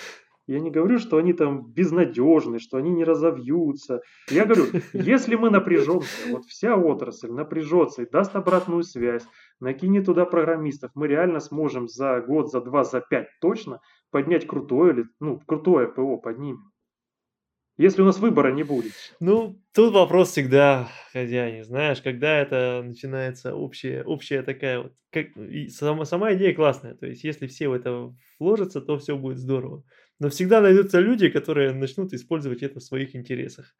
[0.50, 4.02] Я не говорю, что они там безнадежны, что они не разовьются.
[4.28, 9.22] Я говорю, если мы напряжемся, вот вся отрасль напряжется и даст обратную связь,
[9.60, 13.78] накинет туда программистов, мы реально сможем за год, за два, за пять точно
[14.10, 16.72] поднять крутое, ну, крутое ПО поднимем.
[17.76, 18.92] Если у нас выбора не будет.
[19.20, 25.28] Ну, тут вопрос всегда хозяин, знаешь, когда это начинается общая, общая такая вот, как,
[25.68, 29.84] сама, сама идея классная, то есть если все в это вложатся, то все будет здорово.
[30.20, 33.74] Но всегда найдутся люди, которые начнут использовать это в своих интересах.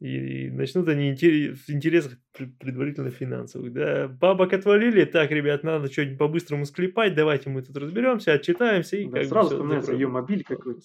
[0.00, 3.72] И, начнут они в интересах предварительно финансовых.
[3.72, 9.04] Да, бабок отвалили, так, ребят, надо что-нибудь по-быстрому склепать, давайте мы тут разберемся, отчитаемся и
[9.06, 10.80] да, как сразу вспоминается ее мобиль какой-то.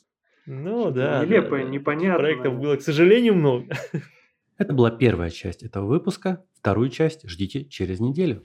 [0.47, 1.23] Ну да.
[1.23, 1.71] Нелепое, да, да.
[1.71, 2.17] непонятное.
[2.17, 3.67] Проектов было, к сожалению, много.
[4.57, 6.43] Это была первая часть этого выпуска.
[6.53, 8.43] Вторую часть ждите через неделю.